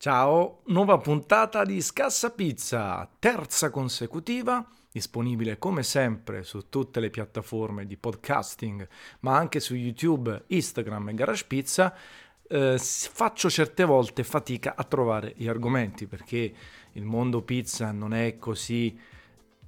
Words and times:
Ciao, 0.00 0.60
nuova 0.66 0.96
puntata 0.98 1.64
di 1.64 1.82
Scassa 1.82 2.30
Pizza, 2.30 3.10
terza 3.18 3.68
consecutiva, 3.70 4.64
disponibile 4.92 5.58
come 5.58 5.82
sempre 5.82 6.44
su 6.44 6.68
tutte 6.68 7.00
le 7.00 7.10
piattaforme 7.10 7.84
di 7.84 7.96
podcasting, 7.96 8.86
ma 9.22 9.36
anche 9.36 9.58
su 9.58 9.74
YouTube, 9.74 10.44
Instagram 10.46 11.08
e 11.08 11.14
Garage 11.14 11.46
Pizza. 11.48 11.92
Eh, 12.46 12.78
faccio 12.78 13.50
certe 13.50 13.82
volte 13.82 14.22
fatica 14.22 14.76
a 14.76 14.84
trovare 14.84 15.32
gli 15.34 15.48
argomenti 15.48 16.06
perché 16.06 16.54
il 16.92 17.04
mondo 17.04 17.42
pizza 17.42 17.90
non 17.90 18.14
è 18.14 18.38
così 18.38 18.96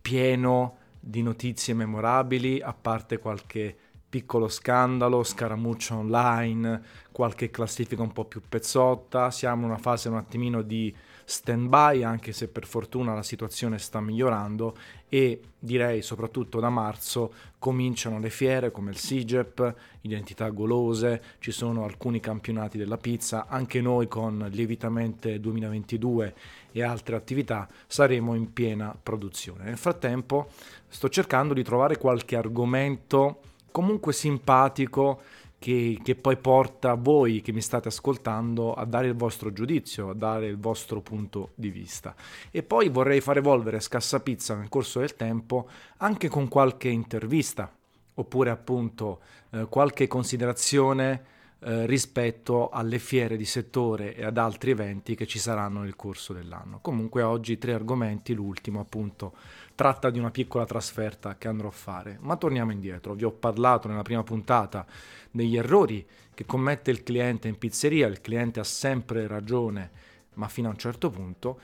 pieno 0.01 0.77
di 1.01 1.23
notizie 1.23 1.75
memorabili, 1.75 2.61
a 2.61 2.73
parte 2.73 3.19
qualche 3.19 3.77
piccolo 4.11 4.49
scandalo, 4.49 5.23
scaramuccia 5.23 5.95
online, 5.95 6.83
qualche 7.13 7.51
classifica 7.51 8.03
un 8.03 8.13
po' 8.13 8.25
più 8.25 8.43
pezzotta, 8.47 9.31
siamo 9.31 9.63
in 9.63 9.71
una 9.71 9.79
fase 9.79 10.09
un 10.09 10.17
attimino 10.17 10.63
di 10.63 10.93
stand 11.25 11.69
by 11.69 12.03
anche 12.03 12.33
se 12.33 12.49
per 12.49 12.67
fortuna 12.67 13.15
la 13.15 13.23
situazione 13.23 13.79
sta 13.79 14.01
migliorando 14.01 14.77
e 15.09 15.41
direi 15.57 16.03
soprattutto 16.03 16.59
da 16.59 16.71
marzo 16.71 17.33
cominciano 17.61 18.19
le 18.19 18.31
fiere 18.31 18.73
come 18.73 18.91
il 18.91 18.97
SIGEP, 18.97 19.75
Identità 20.01 20.49
Golose, 20.49 21.23
ci 21.39 21.53
sono 21.53 21.85
alcuni 21.85 22.19
campionati 22.19 22.79
della 22.79 22.97
pizza, 22.97 23.47
anche 23.47 23.81
noi 23.81 24.09
con 24.09 24.45
Lievitamente 24.51 25.39
2022 25.39 26.35
e 26.73 26.83
altre 26.83 27.15
attività 27.15 27.69
saremo 27.87 28.35
in 28.35 28.53
piena 28.53 28.97
produzione. 29.01 29.65
Nel 29.65 29.79
frattempo 29.79 30.49
sto 30.89 31.09
cercando 31.09 31.55
di 31.55 31.63
trovare 31.63 31.97
qualche 31.97 32.35
argomento 32.35 33.43
comunque 33.71 34.13
simpatico 34.13 35.21
che, 35.61 35.99
che, 36.03 36.15
poi 36.17 36.39
porta 36.39 36.95
voi 36.95 37.43
che 37.43 37.53
mi 37.53 37.61
state 37.61 37.89
ascoltando 37.89 38.73
a 38.73 38.85
dare 38.87 39.09
il 39.09 39.15
vostro 39.15 39.53
giudizio, 39.53 40.09
a 40.09 40.15
dare 40.15 40.47
il 40.47 40.59
vostro 40.59 41.03
punto 41.03 41.51
di 41.55 41.71
vista. 41.71 42.15
E 42.51 42.63
poi 42.63 42.89
vorrei 42.89 43.21
far 43.21 43.37
evolvere 43.37 43.79
Scassa 43.79 44.21
Pizza 44.21 44.55
nel 44.57 44.71
corso 44.71 45.01
del 45.01 45.17
tempo 45.17 45.69
anche 45.99 46.29
con 46.29 46.49
qualche 46.49 46.89
intervista, 46.89 47.71
oppure 48.15 48.51
appunto 48.51 49.21
eh, 49.51 49.67
qualche 49.69 50.07
considerazione 50.07 51.25
eh, 51.63 51.85
rispetto 51.85 52.71
alle 52.71 52.99
fiere 52.99 53.37
di 53.37 53.45
settore 53.45 54.15
e 54.17 54.25
ad 54.25 54.39
altri 54.39 54.71
eventi 54.71 55.15
che 55.15 55.27
ci 55.27 55.39
saranno 55.39 55.83
nel 55.83 55.95
corso 55.95 56.33
dell'anno. 56.33 56.79
Comunque 56.81 57.21
oggi 57.21 57.59
tre 57.59 57.75
argomenti, 57.75 58.33
l'ultimo 58.33 58.81
appunto 58.81 59.35
tratta 59.81 60.11
di 60.11 60.19
una 60.19 60.31
piccola 60.31 60.67
trasferta 60.67 61.39
che 61.39 61.49
andrò 61.49 61.69
a 61.69 61.71
fare, 61.71 62.19
ma 62.21 62.37
torniamo 62.37 62.71
indietro. 62.71 63.15
Vi 63.15 63.25
ho 63.25 63.31
parlato 63.31 63.89
nella 63.89 64.03
prima 64.03 64.23
puntata 64.23 64.85
degli 65.31 65.57
errori 65.57 66.07
che 66.35 66.45
commette 66.45 66.91
il 66.91 67.03
cliente 67.03 67.49
in 67.49 67.57
pizzeria, 67.57 68.07
il 68.07 68.21
cliente 68.21 68.61
ha 68.61 68.65
sempre 68.65 69.27
ragione, 69.27 69.91
ma 70.35 70.49
fino 70.49 70.69
a 70.69 70.73
un 70.73 70.77
certo 70.77 71.09
punto 71.09 71.59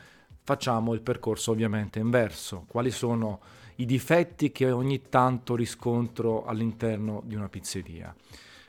facciamo 0.45 0.95
il 0.95 1.03
percorso 1.03 1.51
ovviamente 1.51 1.99
inverso. 1.99 2.65
Quali 2.67 2.91
sono 2.91 3.41
i 3.75 3.85
difetti 3.85 4.51
che 4.51 4.71
ogni 4.71 5.11
tanto 5.11 5.55
riscontro 5.55 6.47
all'interno 6.47 7.21
di 7.23 7.35
una 7.35 7.51
pizzeria? 7.51 8.17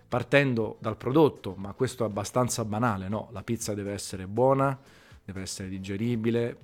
partendo 0.10 0.78
dal 0.80 0.96
prodotto, 0.96 1.54
ma 1.58 1.74
questo 1.74 2.04
è 2.04 2.08
abbastanza 2.08 2.64
banale, 2.64 3.10
no? 3.10 3.28
La 3.32 3.44
pizza 3.44 3.74
deve 3.74 3.92
essere 3.92 4.26
buona, 4.26 4.78
deve 5.24 5.42
essere 5.42 5.68
digeribile, 5.68 6.56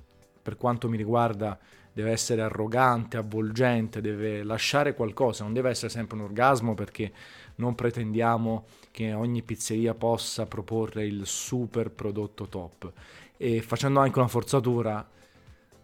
per 0.42 0.58
quanto 0.58 0.90
mi 0.90 0.98
riguarda 0.98 1.58
deve 1.94 2.12
essere 2.12 2.42
arrogante, 2.42 3.18
avvolgente, 3.18 4.02
deve 4.02 4.44
lasciare 4.44 4.96
qualcosa, 4.96 5.44
non 5.44 5.54
deve 5.54 5.70
essere 5.70 5.90
sempre 5.90 6.18
un 6.18 6.24
orgasmo 6.24 6.74
perché 6.74 7.12
non 7.56 7.76
pretendiamo 7.76 8.66
che 8.92 9.14
ogni 9.14 9.44
pizzeria 9.44 9.94
possa 9.94 10.46
proporre 10.46 11.06
il 11.06 11.26
super 11.26 11.92
prodotto 11.92 12.48
top. 12.48 12.92
E 13.38 13.62
facendo 13.62 14.00
anche 14.00 14.20
una 14.20 14.28
forzatura, 14.28 15.08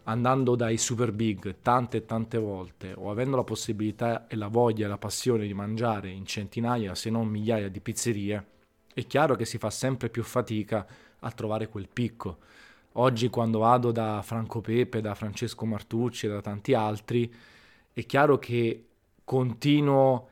andando 0.04 0.56
dai 0.56 0.76
super 0.78 1.12
big 1.12 1.56
tante 1.62 1.98
e 1.98 2.04
tante 2.04 2.38
volte 2.38 2.92
o 2.96 3.10
avendo 3.10 3.36
la 3.36 3.44
possibilità 3.44 4.26
e 4.26 4.34
la 4.34 4.48
voglia 4.48 4.86
e 4.86 4.88
la 4.88 4.98
passione 4.98 5.46
di 5.46 5.54
mangiare 5.54 6.08
in 6.08 6.26
centinaia 6.26 6.94
se 6.94 7.10
non 7.10 7.28
migliaia 7.28 7.68
di 7.68 7.80
pizzerie, 7.80 8.46
è 8.92 9.06
chiaro 9.06 9.36
che 9.36 9.44
si 9.44 9.58
fa 9.58 9.70
sempre 9.70 10.08
più 10.08 10.24
fatica 10.24 10.86
a 11.20 11.30
trovare 11.30 11.68
quel 11.68 11.88
picco. 11.92 12.38
Oggi 12.94 13.28
quando 13.30 13.60
vado 13.60 13.92
da 13.92 14.20
Franco 14.22 14.60
Pepe, 14.60 15.00
da 15.00 15.14
Francesco 15.14 15.64
Martucci 15.64 16.26
e 16.26 16.28
da 16.30 16.40
tanti 16.40 16.74
altri, 16.74 17.32
è 17.92 18.04
chiaro 18.04 18.38
che 18.38 18.86
continuo 19.22 20.28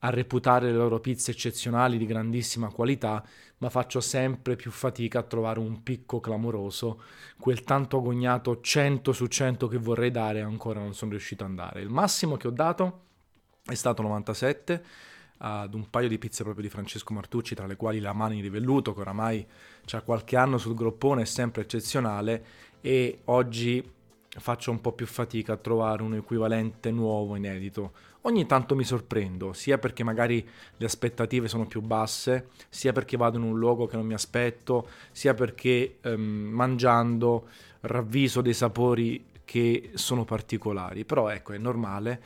a 0.00 0.10
reputare 0.10 0.70
le 0.70 0.76
loro 0.76 1.00
pizze 1.00 1.30
eccezionali 1.30 1.96
di 1.96 2.04
grandissima 2.04 2.68
qualità, 2.68 3.24
ma 3.58 3.70
faccio 3.70 4.00
sempre 4.00 4.54
più 4.54 4.70
fatica 4.70 5.20
a 5.20 5.22
trovare 5.22 5.60
un 5.60 5.82
picco 5.82 6.20
clamoroso, 6.20 7.00
quel 7.38 7.62
tanto 7.62 7.96
agognato 7.96 8.60
100 8.60 9.12
su 9.12 9.26
100 9.26 9.66
che 9.66 9.78
vorrei 9.78 10.10
dare 10.10 10.42
ancora 10.42 10.80
non 10.80 10.92
sono 10.92 11.12
riuscito 11.12 11.44
ad 11.44 11.50
andare. 11.50 11.80
Il 11.80 11.88
massimo 11.88 12.36
che 12.36 12.48
ho 12.48 12.50
dato 12.50 13.00
è 13.64 13.74
stato 13.74 14.02
97 14.02 14.84
ad 15.46 15.74
un 15.74 15.90
paio 15.90 16.08
di 16.08 16.16
pizze 16.16 16.42
proprio 16.42 16.64
di 16.64 16.70
Francesco 16.70 17.12
Martucci, 17.12 17.54
tra 17.54 17.66
le 17.66 17.76
quali 17.76 18.00
la 18.00 18.14
Mani 18.14 18.40
di 18.40 18.48
Velluto, 18.48 18.94
che 18.94 19.00
oramai 19.00 19.46
ha 19.90 20.00
qualche 20.00 20.36
anno 20.36 20.56
sul 20.56 20.74
groppone, 20.74 21.22
è 21.22 21.26
sempre 21.26 21.62
eccezionale, 21.62 22.44
e 22.80 23.20
oggi 23.24 23.92
faccio 24.26 24.70
un 24.70 24.80
po' 24.80 24.92
più 24.92 25.06
fatica 25.06 25.52
a 25.52 25.56
trovare 25.58 26.02
un 26.02 26.14
equivalente 26.14 26.90
nuovo, 26.90 27.36
inedito. 27.36 27.92
Ogni 28.22 28.46
tanto 28.46 28.74
mi 28.74 28.84
sorprendo, 28.84 29.52
sia 29.52 29.76
perché 29.76 30.02
magari 30.02 30.48
le 30.78 30.86
aspettative 30.86 31.46
sono 31.46 31.66
più 31.66 31.82
basse, 31.82 32.48
sia 32.70 32.92
perché 32.92 33.18
vado 33.18 33.36
in 33.36 33.44
un 33.44 33.58
luogo 33.58 33.84
che 33.84 33.96
non 33.96 34.06
mi 34.06 34.14
aspetto, 34.14 34.88
sia 35.12 35.34
perché 35.34 35.98
ehm, 36.00 36.22
mangiando 36.22 37.48
ravviso 37.80 38.40
dei 38.40 38.54
sapori 38.54 39.26
che 39.44 39.90
sono 39.92 40.24
particolari. 40.24 41.04
Però 41.04 41.28
ecco, 41.28 41.52
è 41.52 41.58
normale, 41.58 42.22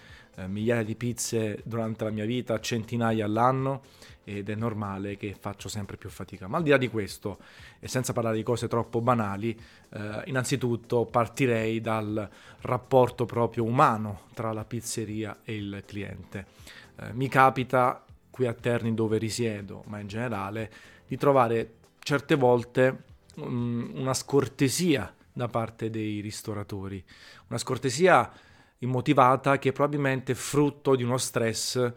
migliaia 0.46 0.82
di 0.82 0.94
pizze 0.94 1.60
durante 1.64 2.04
la 2.04 2.10
mia 2.10 2.24
vita, 2.24 2.60
centinaia 2.60 3.24
all'anno 3.24 3.82
ed 4.24 4.50
è 4.50 4.54
normale 4.54 5.16
che 5.16 5.34
faccio 5.38 5.68
sempre 5.68 5.96
più 5.96 6.10
fatica. 6.10 6.48
Ma 6.48 6.58
al 6.58 6.62
di 6.62 6.70
là 6.70 6.76
di 6.76 6.88
questo, 6.88 7.38
e 7.80 7.88
senza 7.88 8.12
parlare 8.12 8.36
di 8.36 8.42
cose 8.42 8.68
troppo 8.68 9.00
banali, 9.00 9.58
eh, 9.90 10.22
innanzitutto 10.26 11.06
partirei 11.06 11.80
dal 11.80 12.28
rapporto 12.60 13.24
proprio 13.24 13.64
umano 13.64 14.24
tra 14.34 14.52
la 14.52 14.64
pizzeria 14.64 15.38
e 15.42 15.56
il 15.56 15.82
cliente. 15.86 16.46
Eh, 16.96 17.12
mi 17.14 17.28
capita 17.28 18.04
qui 18.30 18.46
a 18.46 18.52
Terni 18.52 18.92
dove 18.92 19.16
risiedo, 19.18 19.82
ma 19.86 19.98
in 19.98 20.08
generale, 20.08 20.70
di 21.06 21.16
trovare 21.16 21.76
certe 21.98 22.34
volte 22.34 23.04
um, 23.36 23.90
una 23.94 24.14
scortesia 24.14 25.12
da 25.32 25.48
parte 25.48 25.88
dei 25.88 26.20
ristoratori, 26.20 27.02
una 27.48 27.58
scortesia 27.58 28.30
immotivata 28.78 29.58
che 29.58 29.70
è 29.70 29.72
probabilmente 29.72 30.34
frutto 30.34 30.94
di 30.94 31.02
uno 31.02 31.18
stress 31.18 31.92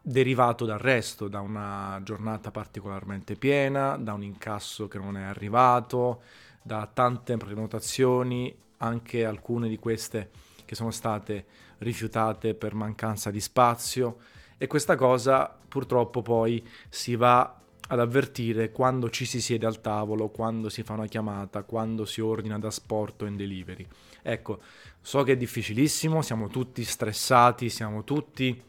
derivato 0.00 0.64
dal 0.64 0.78
resto, 0.78 1.28
da 1.28 1.40
una 1.40 1.98
giornata 2.02 2.50
particolarmente 2.50 3.36
piena, 3.36 3.96
da 3.96 4.12
un 4.12 4.22
incasso 4.22 4.86
che 4.88 4.98
non 4.98 5.16
è 5.16 5.22
arrivato, 5.22 6.22
da 6.62 6.88
tante 6.92 7.36
prenotazioni, 7.36 8.54
anche 8.78 9.24
alcune 9.24 9.68
di 9.68 9.78
queste 9.78 10.30
che 10.64 10.74
sono 10.74 10.90
state 10.90 11.46
rifiutate 11.78 12.54
per 12.54 12.74
mancanza 12.74 13.30
di 13.30 13.40
spazio. 13.40 14.18
E 14.58 14.66
questa 14.66 14.96
cosa 14.96 15.56
purtroppo 15.68 16.22
poi 16.22 16.66
si 16.88 17.16
va 17.16 17.60
ad 17.88 18.00
avvertire 18.00 18.70
quando 18.70 19.10
ci 19.10 19.24
si 19.24 19.40
siede 19.40 19.66
al 19.66 19.80
tavolo, 19.80 20.28
quando 20.28 20.68
si 20.68 20.82
fa 20.82 20.94
una 20.94 21.06
chiamata, 21.06 21.64
quando 21.64 22.04
si 22.04 22.20
ordina 22.20 22.58
da 22.58 22.70
sport 22.70 23.22
o 23.22 23.26
in 23.26 23.36
delivery. 23.36 23.86
Ecco, 24.22 24.60
so 25.00 25.22
che 25.22 25.32
è 25.32 25.36
difficilissimo, 25.36 26.22
siamo 26.22 26.48
tutti 26.48 26.82
stressati, 26.82 27.68
siamo 27.68 28.04
tutti 28.04 28.62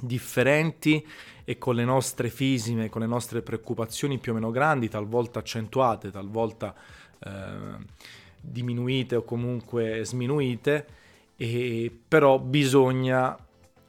differenti 0.00 1.04
e 1.44 1.58
con 1.58 1.74
le 1.74 1.84
nostre 1.84 2.30
fisime, 2.30 2.88
con 2.88 3.00
le 3.00 3.08
nostre 3.08 3.42
preoccupazioni 3.42 4.18
più 4.18 4.32
o 4.32 4.34
meno 4.34 4.50
grandi, 4.50 4.88
talvolta 4.88 5.40
accentuate, 5.40 6.10
talvolta 6.10 6.74
eh, 7.18 7.76
diminuite 8.40 9.16
o 9.16 9.24
comunque 9.24 10.02
sminuite, 10.04 10.86
e 11.36 11.96
però 12.06 12.38
bisogna 12.38 13.36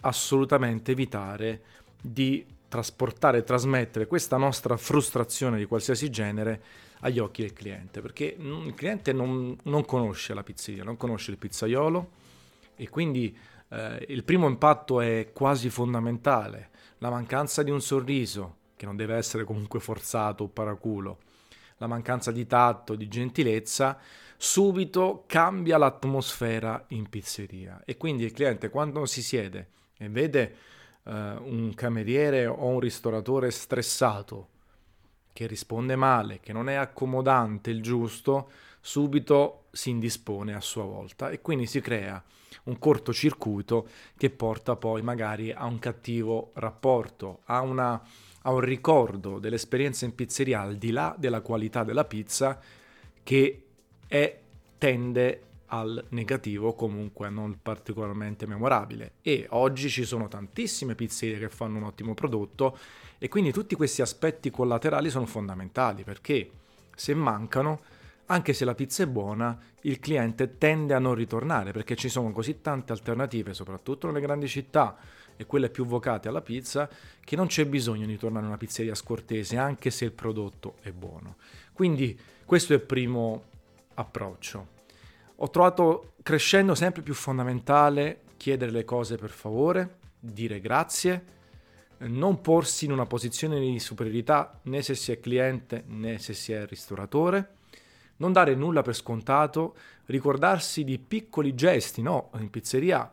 assolutamente 0.01 0.93
evitare 0.93 1.61
di 2.01 2.45
trasportare 2.69 3.39
e 3.39 3.43
trasmettere 3.43 4.07
questa 4.07 4.37
nostra 4.37 4.77
frustrazione 4.77 5.57
di 5.57 5.65
qualsiasi 5.65 6.09
genere 6.09 6.61
agli 7.01 7.19
occhi 7.19 7.41
del 7.41 7.53
cliente, 7.53 8.01
perché 8.01 8.37
il 8.37 8.73
cliente 8.75 9.11
non, 9.11 9.57
non 9.63 9.83
conosce 9.85 10.33
la 10.33 10.43
pizzeria, 10.43 10.83
non 10.83 10.95
conosce 10.95 11.31
il 11.31 11.37
pizzaiolo 11.37 12.11
e 12.75 12.89
quindi 12.89 13.35
eh, 13.69 14.05
il 14.09 14.23
primo 14.23 14.47
impatto 14.47 15.01
è 15.01 15.31
quasi 15.33 15.69
fondamentale, 15.69 16.69
la 16.99 17.09
mancanza 17.09 17.63
di 17.63 17.71
un 17.71 17.81
sorriso, 17.81 18.57
che 18.75 18.85
non 18.85 18.95
deve 18.95 19.15
essere 19.15 19.43
comunque 19.43 19.79
forzato 19.79 20.45
o 20.45 20.47
paraculo, 20.47 21.19
la 21.77 21.87
mancanza 21.87 22.31
di 22.31 22.45
tatto, 22.45 22.95
di 22.95 23.07
gentilezza, 23.07 23.97
subito 24.37 25.23
cambia 25.27 25.77
l'atmosfera 25.77 26.85
in 26.89 27.07
pizzeria. 27.09 27.81
E 27.85 27.97
quindi 27.97 28.23
il 28.23 28.31
cliente 28.31 28.69
quando 28.69 29.05
si 29.05 29.21
siede 29.21 29.69
e 29.97 30.09
vede 30.09 30.55
uh, 31.09 31.11
un 31.43 31.73
cameriere 31.75 32.45
o 32.45 32.65
un 32.67 32.79
ristoratore 32.79 33.51
stressato, 33.51 34.47
che 35.33 35.47
risponde 35.47 35.95
male, 35.95 36.39
che 36.39 36.53
non 36.53 36.69
è 36.69 36.75
accomodante 36.75 37.69
il 37.69 37.81
giusto, 37.81 38.51
subito 38.81 39.65
si 39.71 39.89
indispone 39.89 40.53
a 40.53 40.61
sua 40.61 40.83
volta 40.83 41.29
e 41.29 41.41
quindi 41.41 41.65
si 41.65 41.81
crea 41.81 42.21
un 42.63 42.77
cortocircuito 42.79 43.87
che 44.17 44.29
porta 44.29 44.75
poi 44.75 45.01
magari 45.01 45.51
a 45.51 45.65
un 45.65 45.79
cattivo 45.79 46.51
rapporto, 46.55 47.41
a, 47.45 47.61
una, 47.61 48.01
a 48.41 48.51
un 48.51 48.59
ricordo 48.59 49.39
dell'esperienza 49.39 50.05
in 50.05 50.15
pizzeria 50.15 50.61
al 50.61 50.77
di 50.77 50.91
là 50.91 51.15
della 51.17 51.41
qualità 51.41 51.83
della 51.83 52.05
pizza 52.05 52.59
che 53.21 53.63
è, 54.07 54.39
tende 54.77 55.41
al 55.69 56.03
negativo 56.09 56.73
comunque 56.73 57.29
non 57.29 57.59
particolarmente 57.61 58.45
memorabile 58.45 59.13
e 59.21 59.47
oggi 59.51 59.89
ci 59.89 60.03
sono 60.03 60.27
tantissime 60.27 60.95
pizzerie 60.95 61.39
che 61.39 61.49
fanno 61.49 61.77
un 61.77 61.83
ottimo 61.83 62.13
prodotto 62.13 62.77
e 63.17 63.27
quindi 63.27 63.51
tutti 63.51 63.75
questi 63.75 64.01
aspetti 64.01 64.49
collaterali 64.49 65.09
sono 65.09 65.25
fondamentali 65.25 66.03
perché 66.03 66.51
se 66.95 67.13
mancano 67.13 67.81
anche 68.31 68.53
se 68.53 68.63
la 68.63 68.75
pizza 68.75 69.01
è 69.01 69.07
buona, 69.07 69.57
il 69.81 69.99
cliente 69.99 70.57
tende 70.57 70.93
a 70.93 70.99
non 70.99 71.15
ritornare 71.15 71.71
perché 71.71 71.95
ci 71.95 72.09
sono 72.09 72.31
così 72.31 72.61
tante 72.61 72.91
alternative, 72.91 73.55
soprattutto 73.55 74.05
nelle 74.05 74.21
grandi 74.21 74.47
città 74.47 74.97
e 75.35 75.45
quelle 75.45 75.69
più 75.69 75.85
vocate 75.85 76.27
alla 76.27 76.41
pizza, 76.41 76.87
che 77.23 77.35
non 77.35 77.47
c'è 77.47 77.65
bisogno 77.65 78.05
di 78.05 78.17
tornare 78.17 78.43
in 78.43 78.49
una 78.49 78.59
pizzeria 78.59 78.93
scortese 78.93 79.57
anche 79.57 79.89
se 79.89 80.05
il 80.05 80.11
prodotto 80.11 80.75
è 80.81 80.91
buono. 80.91 81.37
Quindi 81.73 82.19
questo 82.45 82.73
è 82.73 82.75
il 82.75 82.83
primo 82.83 83.45
approccio. 83.95 84.78
Ho 85.41 85.49
trovato 85.49 86.13
crescendo 86.23 86.75
sempre 86.75 87.01
più 87.01 87.13
fondamentale 87.13 88.21
chiedere 88.37 88.71
le 88.71 88.85
cose 88.85 89.17
per 89.17 89.29
favore, 89.29 89.97
dire 90.19 90.59
grazie, 90.59 91.37
non 91.99 92.41
porsi 92.41 92.85
in 92.85 92.91
una 92.91 93.05
posizione 93.05 93.59
di 93.59 93.79
superiorità 93.79 94.59
né 94.63 94.81
se 94.81 94.95
si 94.95 95.11
è 95.11 95.19
cliente 95.19 95.83
né 95.87 96.17
se 96.17 96.33
si 96.33 96.53
è 96.53 96.65
ristoratore 96.65 97.57
non 98.19 98.31
dare 98.31 98.55
nulla 98.55 98.81
per 98.81 98.95
scontato, 98.95 99.75
ricordarsi 100.05 100.83
di 100.83 100.97
piccoli 100.97 101.55
gesti, 101.55 102.01
no? 102.01 102.29
In 102.37 102.49
pizzeria 102.49 103.09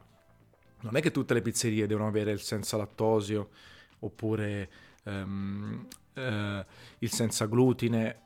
non 0.81 0.97
è 0.97 1.01
che 1.01 1.11
tutte 1.11 1.35
le 1.35 1.43
pizzerie 1.43 1.87
devono 1.87 2.07
avere 2.07 2.31
il 2.33 2.41
senza 2.41 2.77
lattosio 2.77 3.51
oppure 4.01 4.71
um, 5.05 5.87
uh, 6.15 6.21
il 6.99 7.11
senza 7.11 7.47
glutine 7.47 8.21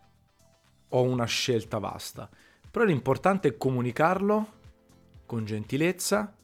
o 0.88 1.02
una 1.02 1.26
scelta 1.26 1.78
vasta, 1.78 2.28
però 2.70 2.84
l'importante 2.84 3.48
è 3.48 3.56
comunicarlo 3.56 4.58
con 5.26 5.44
gentilezza 5.44 6.34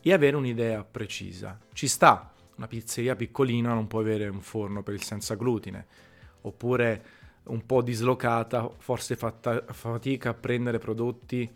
e 0.00 0.12
avere 0.12 0.36
un'idea 0.36 0.84
precisa. 0.84 1.58
Ci 1.72 1.86
sta, 1.86 2.32
una 2.56 2.66
pizzeria 2.66 3.14
piccolina 3.14 3.74
non 3.74 3.86
può 3.86 4.00
avere 4.00 4.28
un 4.28 4.40
forno 4.40 4.82
per 4.82 4.94
il 4.94 5.02
senza 5.02 5.34
glutine, 5.34 5.86
oppure 6.42 7.04
un 7.44 7.64
po' 7.64 7.82
dislocata, 7.82 8.68
forse 8.78 9.16
fatta, 9.16 9.64
fatica 9.70 10.30
a 10.30 10.34
prendere 10.34 10.78
prodotti 10.78 11.50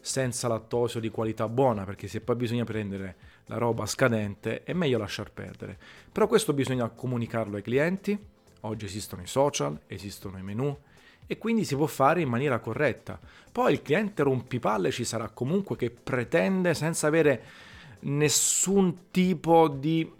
senza 0.00 0.48
lattosio 0.48 1.00
di 1.00 1.08
qualità 1.10 1.48
buona, 1.48 1.84
perché 1.84 2.08
se 2.08 2.20
poi 2.20 2.36
bisogna 2.36 2.64
prendere 2.64 3.16
la 3.46 3.58
roba 3.58 3.86
scadente 3.86 4.62
è 4.62 4.72
meglio 4.72 4.98
lasciar 4.98 5.30
perdere. 5.32 5.78
Però 6.10 6.26
questo 6.26 6.52
bisogna 6.52 6.88
comunicarlo 6.88 7.56
ai 7.56 7.62
clienti, 7.62 8.18
oggi 8.60 8.84
esistono 8.84 9.22
i 9.22 9.26
social, 9.26 9.78
esistono 9.86 10.38
i 10.38 10.42
menu 10.42 10.76
e 11.30 11.38
quindi 11.38 11.64
si 11.64 11.76
può 11.76 11.86
fare 11.86 12.22
in 12.22 12.28
maniera 12.28 12.58
corretta. 12.58 13.20
Poi 13.52 13.74
il 13.74 13.82
cliente 13.82 14.22
rompipalle 14.24 14.90
ci 14.90 15.04
sarà 15.04 15.28
comunque 15.28 15.76
che 15.76 15.90
pretende 15.90 16.74
senza 16.74 17.06
avere 17.06 17.42
nessun 18.00 19.10
tipo 19.10 19.68
di 19.68 20.10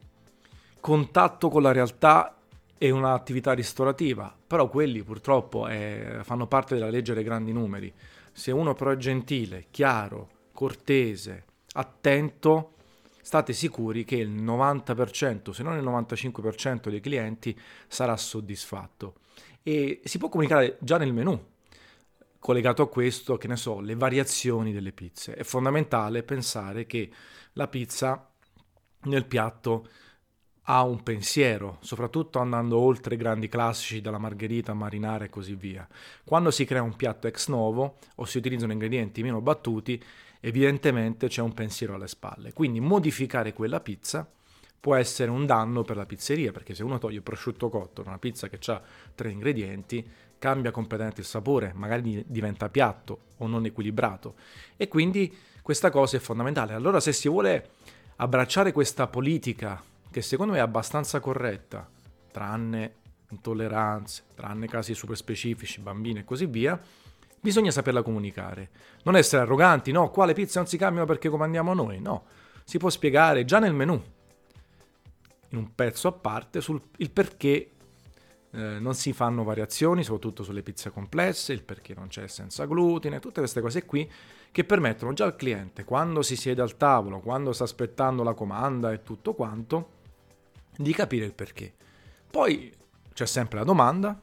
contatto 0.80 1.48
con 1.48 1.62
la 1.62 1.72
realtà 1.72 2.36
e 2.76 2.90
un'attività 2.90 3.54
ristorativa, 3.54 4.32
però 4.46 4.68
quelli 4.68 5.02
purtroppo 5.02 5.66
è, 5.66 6.20
fanno 6.22 6.46
parte 6.46 6.74
della 6.74 6.90
legge 6.90 7.14
dei 7.14 7.24
grandi 7.24 7.52
numeri. 7.52 7.92
Se 8.30 8.52
uno 8.52 8.74
però 8.74 8.90
è 8.90 8.96
gentile, 8.96 9.66
chiaro, 9.70 10.28
cortese, 10.52 11.44
attento, 11.72 12.74
state 13.22 13.52
sicuri 13.52 14.04
che 14.04 14.16
il 14.16 14.30
90%, 14.30 15.50
se 15.50 15.62
non 15.62 15.76
il 15.76 15.84
95% 15.84 16.88
dei 16.88 17.00
clienti 17.00 17.58
sarà 17.88 18.16
soddisfatto. 18.16 19.14
E 19.68 20.00
si 20.02 20.16
può 20.16 20.30
comunicare 20.30 20.78
già 20.80 20.96
nel 20.96 21.12
menu, 21.12 21.38
collegato 22.38 22.80
a 22.80 22.88
questo, 22.88 23.36
che 23.36 23.48
ne 23.48 23.56
so, 23.56 23.80
le 23.80 23.96
variazioni 23.96 24.72
delle 24.72 24.92
pizze. 24.92 25.34
È 25.34 25.42
fondamentale 25.42 26.22
pensare 26.22 26.86
che 26.86 27.10
la 27.52 27.68
pizza 27.68 28.30
nel 29.02 29.26
piatto 29.26 29.86
ha 30.62 30.82
un 30.82 31.02
pensiero, 31.02 31.76
soprattutto 31.82 32.38
andando 32.38 32.78
oltre 32.78 33.16
i 33.16 33.18
grandi 33.18 33.48
classici 33.48 34.00
dalla 34.00 34.16
margherita, 34.16 34.72
marinara 34.72 35.26
e 35.26 35.28
così 35.28 35.54
via. 35.54 35.86
Quando 36.24 36.50
si 36.50 36.64
crea 36.64 36.80
un 36.80 36.96
piatto 36.96 37.26
ex 37.26 37.48
novo 37.48 37.98
o 38.14 38.24
si 38.24 38.38
utilizzano 38.38 38.72
ingredienti 38.72 39.22
meno 39.22 39.42
battuti, 39.42 40.02
evidentemente 40.40 41.28
c'è 41.28 41.42
un 41.42 41.52
pensiero 41.52 41.94
alle 41.94 42.08
spalle. 42.08 42.54
Quindi 42.54 42.80
modificare 42.80 43.52
quella 43.52 43.80
pizza 43.80 44.26
può 44.80 44.94
essere 44.94 45.30
un 45.30 45.44
danno 45.46 45.82
per 45.82 45.96
la 45.96 46.06
pizzeria, 46.06 46.52
perché 46.52 46.74
se 46.74 46.82
uno 46.82 46.98
toglie 46.98 47.16
il 47.16 47.22
prosciutto 47.22 47.68
cotto 47.68 48.02
da 48.02 48.10
una 48.10 48.18
pizza 48.18 48.48
che 48.48 48.58
ha 48.70 48.80
tre 49.14 49.30
ingredienti, 49.30 50.08
cambia 50.38 50.70
completamente 50.70 51.20
il 51.20 51.26
sapore, 51.26 51.72
magari 51.74 52.24
diventa 52.26 52.68
piatto 52.68 53.18
o 53.38 53.46
non 53.46 53.64
equilibrato. 53.64 54.34
E 54.76 54.88
quindi 54.88 55.36
questa 55.62 55.90
cosa 55.90 56.16
è 56.16 56.20
fondamentale. 56.20 56.74
Allora 56.74 57.00
se 57.00 57.12
si 57.12 57.28
vuole 57.28 57.70
abbracciare 58.16 58.72
questa 58.72 59.06
politica 59.08 59.82
che 60.10 60.22
secondo 60.22 60.52
me 60.52 60.58
è 60.58 60.62
abbastanza 60.62 61.20
corretta, 61.20 61.88
tranne 62.30 62.94
intolleranze, 63.30 64.22
tranne 64.34 64.66
casi 64.68 64.94
super 64.94 65.16
specifici, 65.16 65.80
bambini 65.80 66.20
e 66.20 66.24
così 66.24 66.46
via, 66.46 66.80
bisogna 67.40 67.70
saperla 67.70 68.02
comunicare. 68.02 68.70
Non 69.02 69.16
essere 69.16 69.42
arroganti, 69.42 69.92
no, 69.92 70.10
qua 70.10 70.24
le 70.24 70.32
pizze 70.34 70.58
non 70.58 70.66
si 70.66 70.78
cambiano 70.78 71.06
perché 71.06 71.28
comandiamo 71.28 71.74
noi, 71.74 72.00
no. 72.00 72.24
Si 72.64 72.78
può 72.78 72.90
spiegare 72.90 73.44
già 73.44 73.58
nel 73.58 73.74
menu, 73.74 74.02
in 75.50 75.58
un 75.58 75.74
pezzo 75.74 76.08
a 76.08 76.12
parte, 76.12 76.60
sul 76.60 76.82
perché 77.12 77.70
eh, 78.50 78.78
non 78.78 78.94
si 78.94 79.12
fanno 79.12 79.44
variazioni, 79.44 80.02
soprattutto 80.02 80.42
sulle 80.42 80.62
pizze 80.62 80.90
complesse, 80.90 81.52
il 81.52 81.62
perché 81.62 81.94
non 81.94 82.08
c'è 82.08 82.26
senza 82.26 82.66
glutine, 82.66 83.20
tutte 83.20 83.40
queste 83.40 83.60
cose 83.60 83.84
qui 83.84 84.10
che 84.50 84.64
permettono 84.64 85.12
già 85.12 85.24
al 85.24 85.36
cliente, 85.36 85.84
quando 85.84 86.22
si 86.22 86.36
siede 86.36 86.62
al 86.62 86.76
tavolo, 86.76 87.20
quando 87.20 87.52
sta 87.52 87.64
aspettando 87.64 88.22
la 88.22 88.34
comanda 88.34 88.92
e 88.92 89.02
tutto 89.02 89.34
quanto, 89.34 89.96
di 90.76 90.92
capire 90.92 91.26
il 91.26 91.34
perché. 91.34 91.74
Poi 92.30 92.72
c'è 93.12 93.26
sempre 93.26 93.58
la 93.58 93.64
domanda, 93.64 94.20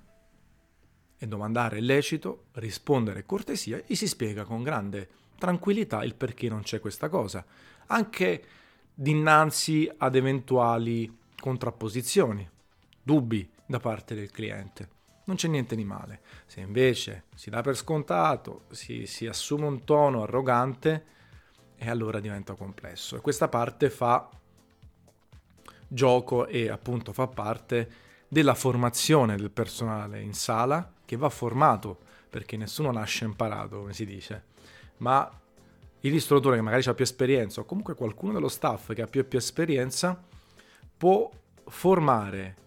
e 1.17 1.27
domandare 1.27 1.77
è 1.77 1.81
lecito, 1.81 2.45
rispondere 2.53 3.21
è 3.21 3.25
cortesia 3.25 3.81
e 3.85 3.95
si 3.95 4.07
spiega 4.07 4.43
con 4.43 4.63
grande 4.63 5.09
tranquillità 5.37 6.03
il 6.03 6.15
perché 6.15 6.49
non 6.49 6.61
c'è 6.61 6.79
questa 6.79 7.09
cosa, 7.09 7.45
anche 7.87 8.43
dinanzi 8.95 9.91
ad 9.97 10.15
eventuali 10.15 11.13
contrapposizioni, 11.39 12.49
dubbi 13.03 13.47
da 13.65 13.79
parte 13.79 14.15
del 14.15 14.31
cliente. 14.31 14.89
Non 15.25 15.35
c'è 15.35 15.47
niente 15.47 15.75
di 15.75 15.83
male. 15.83 16.21
Se 16.45 16.61
invece 16.61 17.25
si 17.35 17.49
dà 17.49 17.61
per 17.61 17.75
scontato, 17.75 18.63
si, 18.71 19.05
si 19.05 19.27
assume 19.27 19.65
un 19.65 19.83
tono 19.83 20.23
arrogante, 20.23 21.13
e 21.77 21.89
allora 21.89 22.19
diventa 22.19 22.53
complesso. 22.53 23.17
E 23.17 23.21
questa 23.21 23.47
parte 23.47 23.89
fa 23.89 24.29
gioco 25.87 26.47
e 26.47 26.69
appunto 26.69 27.13
fa 27.13 27.27
parte 27.27 28.03
della 28.27 28.55
formazione 28.55 29.35
del 29.35 29.51
personale 29.51 30.21
in 30.21 30.33
sala 30.33 30.93
che 31.05 31.15
va 31.15 31.29
formato 31.29 31.99
perché 32.29 32.57
nessuno 32.57 32.91
nasce 32.91 33.25
imparato, 33.25 33.79
come 33.79 33.93
si 33.93 34.05
dice, 34.05 34.43
ma 34.97 35.29
il 36.05 36.11
ristoratore 36.11 36.55
che 36.55 36.61
magari 36.61 36.87
ha 36.87 36.93
più 36.93 37.03
esperienza 37.03 37.61
o 37.61 37.65
comunque 37.65 37.95
qualcuno 37.95 38.33
dello 38.33 38.47
staff 38.47 38.93
che 38.93 39.01
ha 39.01 39.07
più, 39.07 39.27
più 39.27 39.39
esperienza 39.39 40.21
può 40.95 41.29
formare 41.67 42.63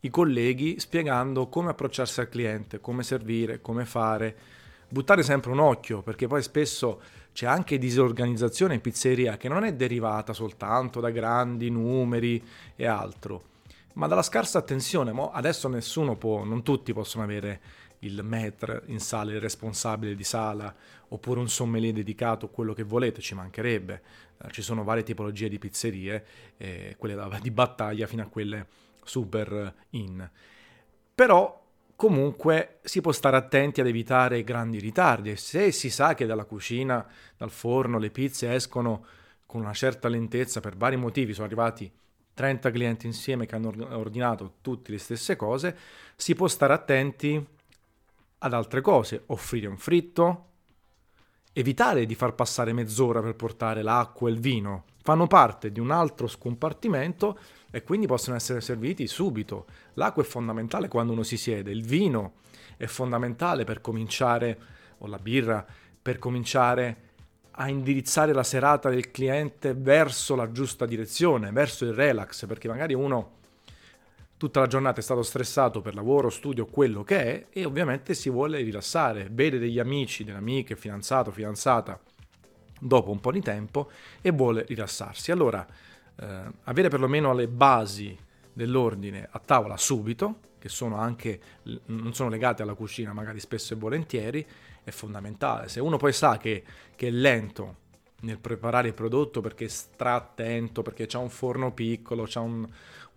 i 0.00 0.10
colleghi 0.10 0.80
spiegando 0.80 1.48
come 1.48 1.70
approcciarsi 1.70 2.20
al 2.20 2.30
cliente, 2.30 2.80
come 2.80 3.02
servire, 3.02 3.60
come 3.60 3.84
fare, 3.84 4.36
buttare 4.88 5.22
sempre 5.22 5.50
un 5.50 5.58
occhio 5.58 6.00
perché 6.00 6.26
poi 6.26 6.42
spesso 6.42 7.00
c'è 7.32 7.46
anche 7.46 7.76
disorganizzazione 7.76 8.74
in 8.74 8.80
pizzeria 8.80 9.36
che 9.36 9.48
non 9.48 9.64
è 9.64 9.74
derivata 9.74 10.32
soltanto 10.32 10.98
da 10.98 11.10
grandi 11.10 11.70
numeri 11.70 12.42
e 12.74 12.86
altro, 12.86 13.42
ma 13.94 14.06
dalla 14.06 14.22
scarsa 14.22 14.58
attenzione. 14.58 15.12
Mo 15.12 15.30
adesso 15.30 15.68
nessuno 15.68 16.16
può, 16.16 16.42
non 16.42 16.62
tutti 16.62 16.94
possono 16.94 17.22
avere 17.22 17.60
il 18.00 18.22
maître 18.22 18.82
in 18.86 19.00
sala, 19.00 19.32
il 19.32 19.40
responsabile 19.40 20.14
di 20.14 20.24
sala, 20.24 20.74
oppure 21.08 21.40
un 21.40 21.48
sommelier 21.48 21.92
dedicato, 21.92 22.48
quello 22.48 22.72
che 22.72 22.82
volete, 22.82 23.20
ci 23.20 23.34
mancherebbe. 23.34 24.02
Eh, 24.42 24.50
ci 24.50 24.62
sono 24.62 24.84
varie 24.84 25.02
tipologie 25.02 25.48
di 25.48 25.58
pizzerie, 25.58 26.24
eh, 26.56 26.94
quelle 26.98 27.16
di 27.40 27.50
battaglia 27.50 28.06
fino 28.06 28.22
a 28.22 28.26
quelle 28.26 28.66
super 29.02 29.74
in. 29.90 30.28
Però 31.14 31.66
comunque 31.96 32.78
si 32.82 33.00
può 33.00 33.10
stare 33.10 33.36
attenti 33.36 33.80
ad 33.80 33.88
evitare 33.88 34.44
grandi 34.44 34.78
ritardi 34.78 35.30
e 35.30 35.36
se 35.36 35.72
si 35.72 35.90
sa 35.90 36.14
che 36.14 36.26
dalla 36.26 36.44
cucina, 36.44 37.04
dal 37.36 37.50
forno, 37.50 37.98
le 37.98 38.10
pizze 38.10 38.54
escono 38.54 39.04
con 39.44 39.62
una 39.62 39.72
certa 39.72 40.08
lentezza 40.08 40.60
per 40.60 40.76
vari 40.76 40.96
motivi, 40.96 41.32
sono 41.32 41.46
arrivati 41.46 41.90
30 42.34 42.70
clienti 42.70 43.06
insieme 43.06 43.46
che 43.46 43.56
hanno 43.56 43.72
ordinato 43.96 44.58
tutte 44.60 44.92
le 44.92 44.98
stesse 44.98 45.34
cose, 45.34 45.76
si 46.14 46.36
può 46.36 46.46
stare 46.46 46.72
attenti 46.72 47.44
ad 48.38 48.52
altre 48.52 48.80
cose, 48.80 49.24
offrire 49.26 49.66
un 49.66 49.76
fritto, 49.76 50.44
evitare 51.52 52.06
di 52.06 52.14
far 52.14 52.34
passare 52.34 52.72
mezz'ora 52.72 53.20
per 53.20 53.34
portare 53.34 53.82
l'acqua 53.82 54.28
e 54.28 54.32
il 54.32 54.38
vino, 54.38 54.84
fanno 55.02 55.26
parte 55.26 55.72
di 55.72 55.80
un 55.80 55.90
altro 55.90 56.26
scompartimento 56.26 57.38
e 57.70 57.82
quindi 57.82 58.06
possono 58.06 58.36
essere 58.36 58.60
serviti 58.60 59.06
subito. 59.06 59.66
L'acqua 59.94 60.22
è 60.22 60.26
fondamentale 60.26 60.88
quando 60.88 61.12
uno 61.12 61.22
si 61.22 61.36
siede, 61.36 61.70
il 61.70 61.84
vino 61.84 62.34
è 62.76 62.86
fondamentale 62.86 63.64
per 63.64 63.80
cominciare, 63.80 64.58
o 64.98 65.06
la 65.06 65.18
birra, 65.18 65.66
per 66.00 66.18
cominciare 66.18 67.06
a 67.52 67.68
indirizzare 67.68 68.32
la 68.32 68.44
serata 68.44 68.88
del 68.88 69.10
cliente 69.10 69.74
verso 69.74 70.36
la 70.36 70.52
giusta 70.52 70.86
direzione, 70.86 71.50
verso 71.50 71.84
il 71.84 71.92
relax, 71.92 72.46
perché 72.46 72.68
magari 72.68 72.94
uno 72.94 73.37
tutta 74.38 74.60
la 74.60 74.66
giornata 74.66 75.00
è 75.00 75.02
stato 75.02 75.22
stressato 75.22 75.82
per 75.82 75.94
lavoro, 75.94 76.30
studio, 76.30 76.64
quello 76.64 77.02
che 77.02 77.18
è, 77.22 77.46
e 77.50 77.64
ovviamente 77.64 78.14
si 78.14 78.30
vuole 78.30 78.62
rilassare, 78.62 79.28
vede 79.30 79.58
degli 79.58 79.78
amici, 79.78 80.24
delle 80.24 80.38
amiche, 80.38 80.76
fidanzato, 80.76 81.30
fidanzata, 81.32 82.00
dopo 82.80 83.10
un 83.10 83.20
po' 83.20 83.32
di 83.32 83.42
tempo 83.42 83.90
e 84.20 84.30
vuole 84.30 84.64
rilassarsi. 84.66 85.32
Allora, 85.32 85.66
eh, 86.20 86.42
avere 86.64 86.88
perlomeno 86.88 87.34
le 87.34 87.48
basi 87.48 88.16
dell'ordine 88.52 89.28
a 89.28 89.40
tavola 89.44 89.76
subito, 89.76 90.38
che 90.58 90.68
sono 90.68 90.96
anche, 90.96 91.40
non 91.86 92.14
sono 92.14 92.28
legate 92.30 92.62
alla 92.62 92.74
cucina 92.74 93.12
magari 93.12 93.40
spesso 93.40 93.74
e 93.74 93.76
volentieri, 93.76 94.46
è 94.84 94.90
fondamentale. 94.90 95.68
Se 95.68 95.80
uno 95.80 95.96
poi 95.96 96.12
sa 96.12 96.36
che, 96.36 96.64
che 96.94 97.08
è 97.08 97.10
lento 97.10 97.86
nel 98.20 98.38
preparare 98.38 98.88
il 98.88 98.94
prodotto 98.94 99.40
perché 99.40 99.68
sta 99.68 100.14
attento, 100.14 100.82
perché 100.82 101.06
c'è 101.06 101.18
un 101.18 101.30
forno 101.30 101.72
piccolo, 101.72 102.24
c'è 102.24 102.40
un, 102.40 102.68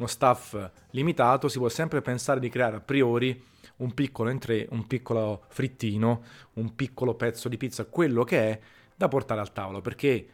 uno 0.01 0.08
staff 0.08 0.70
limitato, 0.91 1.48
si 1.48 1.60
può 1.60 1.70
sempre 1.70 2.01
pensare 2.01 2.39
di 2.39 2.50
creare 2.50 2.77
a 2.77 2.81
priori 2.81 3.41
un 3.77 3.93
piccolo 3.93 4.29
entrée, 4.29 4.67
un 4.72 4.88
piccolo 4.88 5.43
frittino, 5.48 6.24
un 6.53 6.75
piccolo 6.75 7.13
pezzo 7.13 7.48
di 7.48 7.58
pizza, 7.58 7.86
quello 7.86 8.24
che 8.24 8.50
è, 8.50 8.60
da 8.96 9.08
portare 9.08 9.39
al 9.39 9.53
tavolo, 9.53 9.81
perché 9.81 10.27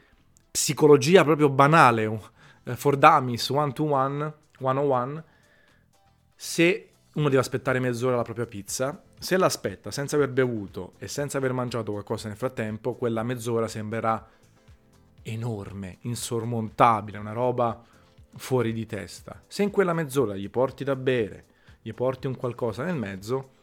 psicologia 0.49 1.23
proprio 1.23 1.49
banale, 1.49 2.19
eh, 2.63 2.75
for 2.75 2.97
dummies, 2.97 3.49
one 3.49 3.73
to 3.73 3.83
one, 3.83 4.33
one 4.59 4.79
on 4.79 4.91
one, 4.91 5.23
se 6.35 6.89
uno 7.13 7.29
deve 7.29 7.41
aspettare 7.41 7.79
mezz'ora 7.79 8.15
la 8.15 8.21
propria 8.21 8.45
pizza, 8.45 9.01
se 9.19 9.37
l'aspetta 9.37 9.91
senza 9.91 10.15
aver 10.15 10.29
bevuto 10.29 10.93
e 10.97 11.07
senza 11.07 11.37
aver 11.37 11.51
mangiato 11.51 11.91
qualcosa 11.91 12.27
nel 12.27 12.37
frattempo, 12.37 12.95
quella 12.95 13.23
mezz'ora 13.23 13.67
sembrerà 13.67 14.27
enorme, 15.23 15.97
insormontabile, 16.01 17.17
una 17.17 17.33
roba 17.33 17.83
fuori 18.37 18.73
di 18.73 18.85
testa. 18.85 19.43
Se 19.47 19.63
in 19.63 19.71
quella 19.71 19.93
mezz'ora 19.93 20.35
gli 20.35 20.49
porti 20.49 20.83
da 20.83 20.95
bere, 20.95 21.45
gli 21.81 21.93
porti 21.93 22.27
un 22.27 22.35
qualcosa 22.35 22.83
nel 22.83 22.95
mezzo, 22.95 23.55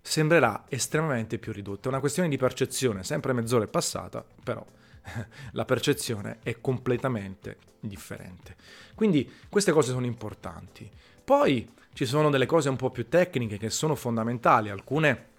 sembrerà 0.00 0.64
estremamente 0.68 1.38
più 1.38 1.52
ridotto. 1.52 1.86
È 1.86 1.90
una 1.90 2.00
questione 2.00 2.28
di 2.28 2.36
percezione, 2.36 3.04
sempre 3.04 3.32
mezz'ora 3.32 3.64
è 3.64 3.68
passata, 3.68 4.24
però 4.42 4.64
la 5.52 5.64
percezione 5.64 6.38
è 6.42 6.60
completamente 6.60 7.58
differente. 7.80 8.56
Quindi 8.94 9.30
queste 9.48 9.72
cose 9.72 9.92
sono 9.92 10.06
importanti. 10.06 10.90
Poi 11.24 11.68
ci 11.92 12.04
sono 12.04 12.30
delle 12.30 12.46
cose 12.46 12.68
un 12.68 12.76
po' 12.76 12.90
più 12.90 13.08
tecniche 13.08 13.58
che 13.58 13.70
sono 13.70 13.94
fondamentali, 13.94 14.70
alcune 14.70 15.30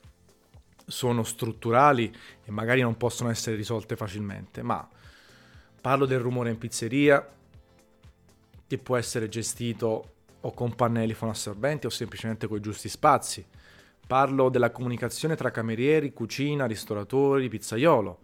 sono 0.86 1.24
strutturali 1.24 2.14
e 2.44 2.52
magari 2.52 2.82
non 2.82 2.98
possono 2.98 3.30
essere 3.30 3.56
risolte 3.56 3.96
facilmente, 3.96 4.62
ma 4.62 4.88
parlo 5.80 6.06
del 6.06 6.20
rumore 6.20 6.50
in 6.50 6.58
pizzeria 6.58 7.26
che 8.68 8.78
può 8.78 8.98
essere 8.98 9.30
gestito 9.30 10.14
o 10.42 10.52
con 10.54 10.76
pannelli 10.76 11.14
fonoassorbenti 11.14 11.86
o 11.86 11.90
semplicemente 11.90 12.48
con 12.48 12.58
i 12.58 12.62
giusti 12.62 12.90
spazi. 12.90 13.46
Parlo 14.06 14.50
della 14.50 14.72
comunicazione 14.72 15.36
tra 15.36 15.52
camerieri, 15.52 16.12
cucina, 16.12 16.66
ristoratori, 16.66 17.48
pizzaiolo, 17.48 18.20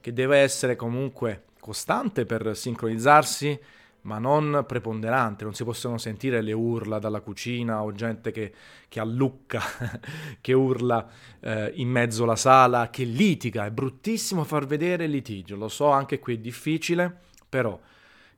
che 0.00 0.12
deve 0.12 0.38
essere 0.38 0.76
comunque 0.76 1.44
costante 1.60 2.24
per 2.24 2.56
sincronizzarsi, 2.56 3.60
ma 4.02 4.18
non 4.18 4.64
preponderante. 4.66 5.44
Non 5.44 5.52
si 5.52 5.64
possono 5.64 5.98
sentire 5.98 6.40
le 6.40 6.52
urla 6.52 6.98
dalla 6.98 7.20
cucina 7.20 7.82
o 7.82 7.92
gente 7.92 8.30
che, 8.30 8.54
che 8.88 9.00
allucca, 9.00 9.60
che 10.40 10.52
urla 10.54 11.06
eh, 11.40 11.72
in 11.74 11.88
mezzo 11.90 12.22
alla 12.22 12.36
sala, 12.36 12.88
che 12.88 13.04
litiga. 13.04 13.66
È 13.66 13.70
bruttissimo 13.70 14.44
far 14.44 14.66
vedere 14.66 15.04
il 15.04 15.10
litigio, 15.10 15.56
lo 15.56 15.68
so, 15.68 15.90
anche 15.90 16.18
qui 16.18 16.36
è 16.36 16.38
difficile, 16.38 17.14
però 17.46 17.78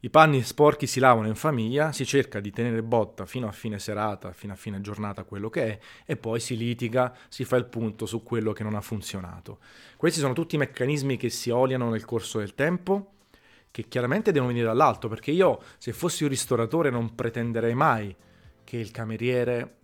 i 0.02 0.09
panni 0.09 0.42
sporchi 0.42 0.87
si 0.87 0.99
lavano 0.99 1.26
in 1.28 1.35
famiglia, 1.35 1.92
si 1.92 2.07
cerca 2.07 2.40
di 2.40 2.50
tenere 2.50 2.83
botta 2.83 3.26
fino 3.26 3.47
a 3.47 3.52
fine 3.52 3.78
serata, 3.78 4.33
fino 4.33 4.54
a 4.54 4.57
fine 4.57 4.80
giornata 4.80 5.25
quello 5.25 5.50
che 5.50 5.66
è, 5.66 5.78
e 6.07 6.16
poi 6.16 6.40
si 6.40 6.57
litiga, 6.57 7.14
si 7.28 7.45
fa 7.45 7.57
il 7.57 7.66
punto 7.66 8.07
su 8.07 8.23
quello 8.23 8.52
che 8.52 8.62
non 8.62 8.75
ha 8.75 8.80
funzionato. 8.80 9.59
Questi 9.97 10.21
sono 10.21 10.33
tutti 10.33 10.57
meccanismi 10.57 11.19
che 11.19 11.28
si 11.28 11.50
oliano 11.50 11.90
nel 11.90 12.07
corso 12.07 12.38
del 12.38 12.54
tempo, 12.54 13.12
che 13.71 13.88
chiaramente 13.88 14.33
devono 14.33 14.52
venire 14.52 14.69
dall'alto, 14.69 15.09
perché 15.09 15.33
io 15.33 15.61
se 15.76 15.92
fossi 15.92 16.23
un 16.23 16.30
ristoratore 16.30 16.88
non 16.88 17.14
pretenderei 17.14 17.75
mai 17.75 18.14
che 18.64 18.78
il 18.78 18.90
cameriere 18.90 19.76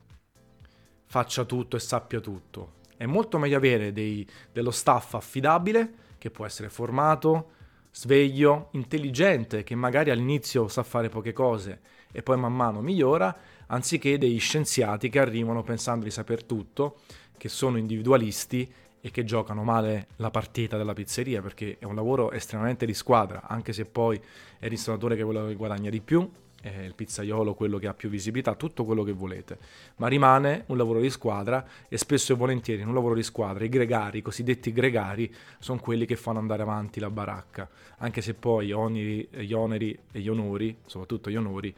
faccia 1.04 1.44
tutto 1.44 1.76
e 1.76 1.80
sappia 1.80 2.20
tutto. 2.20 2.76
È 2.96 3.04
molto 3.04 3.36
meglio 3.36 3.58
avere 3.58 3.92
dei, 3.92 4.26
dello 4.50 4.70
staff 4.70 5.12
affidabile, 5.12 6.04
che 6.16 6.30
può 6.30 6.46
essere 6.46 6.70
formato, 6.70 7.50
sveglio, 7.96 8.68
intelligente, 8.72 9.64
che 9.64 9.74
magari 9.74 10.10
all'inizio 10.10 10.68
sa 10.68 10.82
fare 10.82 11.08
poche 11.08 11.32
cose 11.32 11.80
e 12.12 12.22
poi 12.22 12.36
man 12.36 12.54
mano 12.54 12.82
migliora, 12.82 13.34
anziché 13.68 14.18
degli 14.18 14.38
scienziati 14.38 15.08
che 15.08 15.18
arrivano 15.18 15.62
pensando 15.62 16.04
di 16.04 16.10
saper 16.10 16.44
tutto, 16.44 17.00
che 17.38 17.48
sono 17.48 17.78
individualisti 17.78 18.70
e 19.00 19.10
che 19.10 19.24
giocano 19.24 19.62
male 19.62 20.08
la 20.16 20.30
partita 20.30 20.76
della 20.76 20.92
pizzeria, 20.92 21.40
perché 21.40 21.78
è 21.78 21.86
un 21.86 21.94
lavoro 21.94 22.32
estremamente 22.32 22.84
di 22.84 22.92
squadra, 22.92 23.44
anche 23.46 23.72
se 23.72 23.86
poi 23.86 24.20
è 24.58 24.64
il 24.64 24.70
ristoratore 24.70 25.16
che 25.16 25.22
vuole 25.22 25.54
guadagna 25.54 25.88
di 25.88 26.02
più, 26.02 26.30
è 26.72 26.82
il 26.82 26.94
pizzaiolo 26.94 27.54
quello 27.54 27.78
che 27.78 27.86
ha 27.86 27.94
più 27.94 28.08
visibilità, 28.08 28.54
tutto 28.54 28.84
quello 28.84 29.04
che 29.04 29.12
volete, 29.12 29.58
ma 29.96 30.08
rimane 30.08 30.64
un 30.66 30.76
lavoro 30.76 31.00
di 31.00 31.10
squadra 31.10 31.64
e 31.88 31.96
spesso 31.96 32.32
e 32.32 32.36
volentieri 32.36 32.82
in 32.82 32.88
un 32.88 32.94
lavoro 32.94 33.14
di 33.14 33.22
squadra 33.22 33.64
i 33.64 33.68
gregari, 33.68 34.18
i 34.18 34.22
cosiddetti 34.22 34.72
gregari, 34.72 35.32
sono 35.58 35.78
quelli 35.78 36.06
che 36.06 36.16
fanno 36.16 36.38
andare 36.38 36.62
avanti 36.62 36.98
la 36.98 37.10
baracca, 37.10 37.68
anche 37.98 38.20
se 38.20 38.34
poi 38.34 38.72
oneri, 38.72 39.28
gli 39.30 39.52
oneri 39.52 39.96
e 40.10 40.20
gli 40.20 40.28
onori, 40.28 40.76
soprattutto 40.86 41.30
gli 41.30 41.36
onori, 41.36 41.74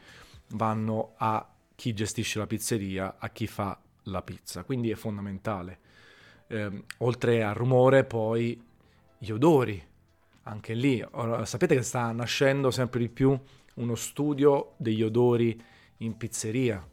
vanno 0.53 1.13
a 1.17 1.47
chi 1.75 1.93
gestisce 1.93 2.39
la 2.39 2.47
pizzeria, 2.47 3.15
a 3.19 3.29
chi 3.29 3.47
fa 3.47 3.79
la 4.03 4.21
pizza, 4.21 4.63
quindi 4.63 4.89
è 4.89 4.95
fondamentale. 4.95 5.79
Eh, 6.47 6.83
oltre 6.97 7.43
al 7.43 7.53
rumore, 7.53 8.05
poi 8.05 8.59
gli 9.19 9.29
odori, 9.29 9.81
anche 10.43 10.73
lì, 10.73 11.05
sapete 11.43 11.75
che 11.75 11.83
sta 11.83 12.11
nascendo 12.11 12.71
sempre 12.71 12.99
di 13.01 13.09
più 13.09 13.39
uno 13.79 13.95
studio 13.95 14.73
degli 14.77 15.03
odori 15.03 15.61
in 15.97 16.15
pizzeria 16.17 16.85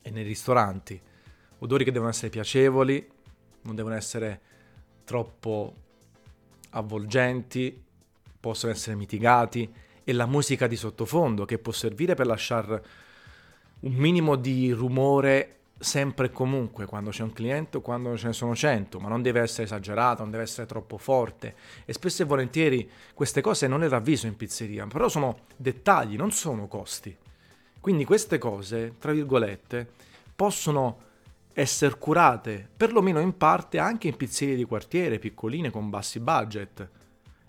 e 0.00 0.10
nei 0.10 0.24
ristoranti. 0.24 1.00
Odori 1.58 1.84
che 1.84 1.92
devono 1.92 2.10
essere 2.10 2.30
piacevoli, 2.30 3.10
non 3.62 3.74
devono 3.74 3.94
essere 3.94 4.40
troppo 5.04 5.74
avvolgenti, 6.70 7.82
possono 8.40 8.72
essere 8.72 8.96
mitigati 8.96 9.72
e 10.04 10.12
la 10.12 10.26
musica 10.26 10.66
di 10.66 10.76
sottofondo 10.76 11.44
che 11.44 11.58
può 11.58 11.72
servire 11.72 12.14
per 12.14 12.26
lasciare 12.26 12.84
un 13.80 13.92
minimo 13.92 14.36
di 14.36 14.72
rumore 14.72 15.60
sempre 15.82 16.26
e 16.26 16.30
comunque 16.30 16.86
quando 16.86 17.10
c'è 17.10 17.22
un 17.22 17.32
cliente 17.32 17.78
o 17.78 17.80
quando 17.80 18.16
ce 18.16 18.28
ne 18.28 18.32
sono 18.32 18.54
cento, 18.54 19.00
ma 19.00 19.08
non 19.08 19.20
deve 19.20 19.40
essere 19.40 19.64
esagerato, 19.64 20.22
non 20.22 20.30
deve 20.30 20.44
essere 20.44 20.66
troppo 20.66 20.96
forte. 20.96 21.54
E 21.84 21.92
spesso 21.92 22.22
e 22.22 22.24
volentieri 22.24 22.88
queste 23.12 23.40
cose 23.40 23.66
non 23.66 23.80
le 23.80 23.88
ravviso 23.88 24.26
in 24.26 24.36
pizzeria, 24.36 24.86
però 24.86 25.08
sono 25.08 25.40
dettagli, 25.56 26.16
non 26.16 26.30
sono 26.30 26.68
costi. 26.68 27.14
Quindi 27.80 28.04
queste 28.04 28.38
cose, 28.38 28.94
tra 28.98 29.12
virgolette, 29.12 29.90
possono 30.36 31.10
essere 31.52 31.98
curate, 31.98 32.68
perlomeno 32.76 33.18
in 33.18 33.36
parte, 33.36 33.78
anche 33.78 34.08
in 34.08 34.16
pizzerie 34.16 34.54
di 34.54 34.64
quartiere, 34.64 35.18
piccoline, 35.18 35.70
con 35.70 35.90
bassi 35.90 36.20
budget. 36.20 36.88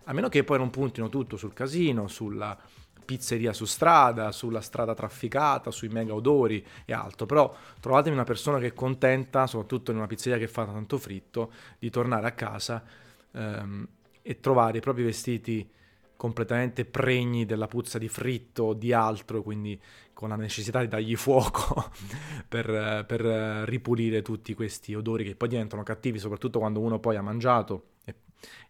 A 0.06 0.14
meno 0.14 0.28
che 0.28 0.44
poi 0.44 0.58
non 0.58 0.72
puntino 0.72 1.08
tutto 1.08 1.38
sul 1.38 1.54
casino, 1.54 2.08
sulla 2.08 2.58
pizzeria 3.04 3.54
su 3.54 3.66
strada, 3.66 4.32
sulla 4.32 4.62
strada 4.62 4.94
trafficata, 4.94 5.72
sui 5.72 5.90
mega 5.90 6.14
odori 6.14 6.66
e 6.86 6.94
altro, 6.94 7.26
però 7.26 7.56
trovatemi 7.80 8.16
una 8.16 8.24
persona 8.24 8.60
che 8.60 8.68
è 8.68 8.74
contenta, 8.74 9.48
soprattutto 9.48 9.92
in 9.92 9.98
una 9.98 10.08
pizzeria 10.08 10.38
che 10.38 10.48
fa 10.48 10.66
tanto 10.66 10.98
fritto, 10.98 11.52
di 11.80 11.90
tornare 11.90 12.28
a 12.28 12.32
casa 12.32 12.84
ehm, 13.32 13.88
e 14.22 14.40
trovare 14.40 14.78
i 14.78 14.82
propri 14.82 15.04
vestiti 15.04 15.70
completamente 16.16 16.86
pregni 16.86 17.46
della 17.46 17.68
puzza 17.68 17.98
di 17.98 18.08
fritto 18.08 18.64
o 18.64 18.74
di 18.74 18.94
altro, 18.94 19.42
quindi 19.42 19.80
con 20.14 20.30
la 20.30 20.36
necessità 20.36 20.80
di 20.80 20.88
dargli 20.88 21.16
fuoco 21.16 21.92
per, 22.48 23.04
per, 23.06 23.22
ripulire 23.68 24.22
tutti 24.22 24.54
questi 24.54 24.94
odori 24.96 25.26
che 25.26 25.36
poi 25.36 25.50
diventano 25.50 25.84
cattivi, 25.84 26.20
soprattutto 26.20 26.60
quando 26.60 26.80
uno 26.80 27.00
poi 27.00 27.18
ha 27.18 27.22
mangiato 27.22 27.88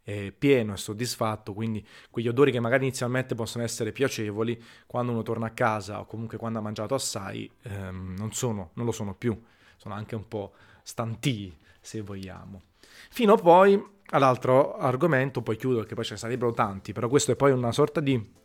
e 0.03 0.27
è 0.27 0.31
pieno 0.31 0.73
e 0.73 0.77
soddisfatto, 0.77 1.53
quindi 1.53 1.85
quegli 2.09 2.27
odori 2.27 2.51
che 2.51 2.59
magari 2.59 2.85
inizialmente 2.85 3.35
possono 3.35 3.63
essere 3.63 3.91
piacevoli, 3.91 4.61
quando 4.85 5.11
uno 5.11 5.23
torna 5.23 5.47
a 5.47 5.51
casa 5.51 5.99
o 5.99 6.05
comunque 6.05 6.37
quando 6.37 6.59
ha 6.59 6.61
mangiato 6.61 6.93
assai, 6.93 7.49
ehm, 7.63 8.15
non, 8.17 8.33
sono, 8.33 8.71
non 8.73 8.85
lo 8.85 8.91
sono 8.91 9.15
più, 9.15 9.39
sono 9.77 9.93
anche 9.93 10.15
un 10.15 10.27
po' 10.27 10.53
stantii, 10.83 11.57
se 11.79 12.01
vogliamo. 12.01 12.61
Fino 13.09 13.35
poi 13.35 13.81
all'altro 14.07 14.75
argomento, 14.75 15.41
poi 15.41 15.57
chiudo 15.57 15.77
perché 15.77 15.95
poi 15.95 16.05
ce 16.05 16.13
ne 16.13 16.19
sarebbero 16.19 16.53
tanti, 16.53 16.93
però 16.93 17.07
questo 17.07 17.31
è 17.31 17.35
poi 17.35 17.51
una 17.51 17.71
sorta 17.71 17.99
di 17.99 18.41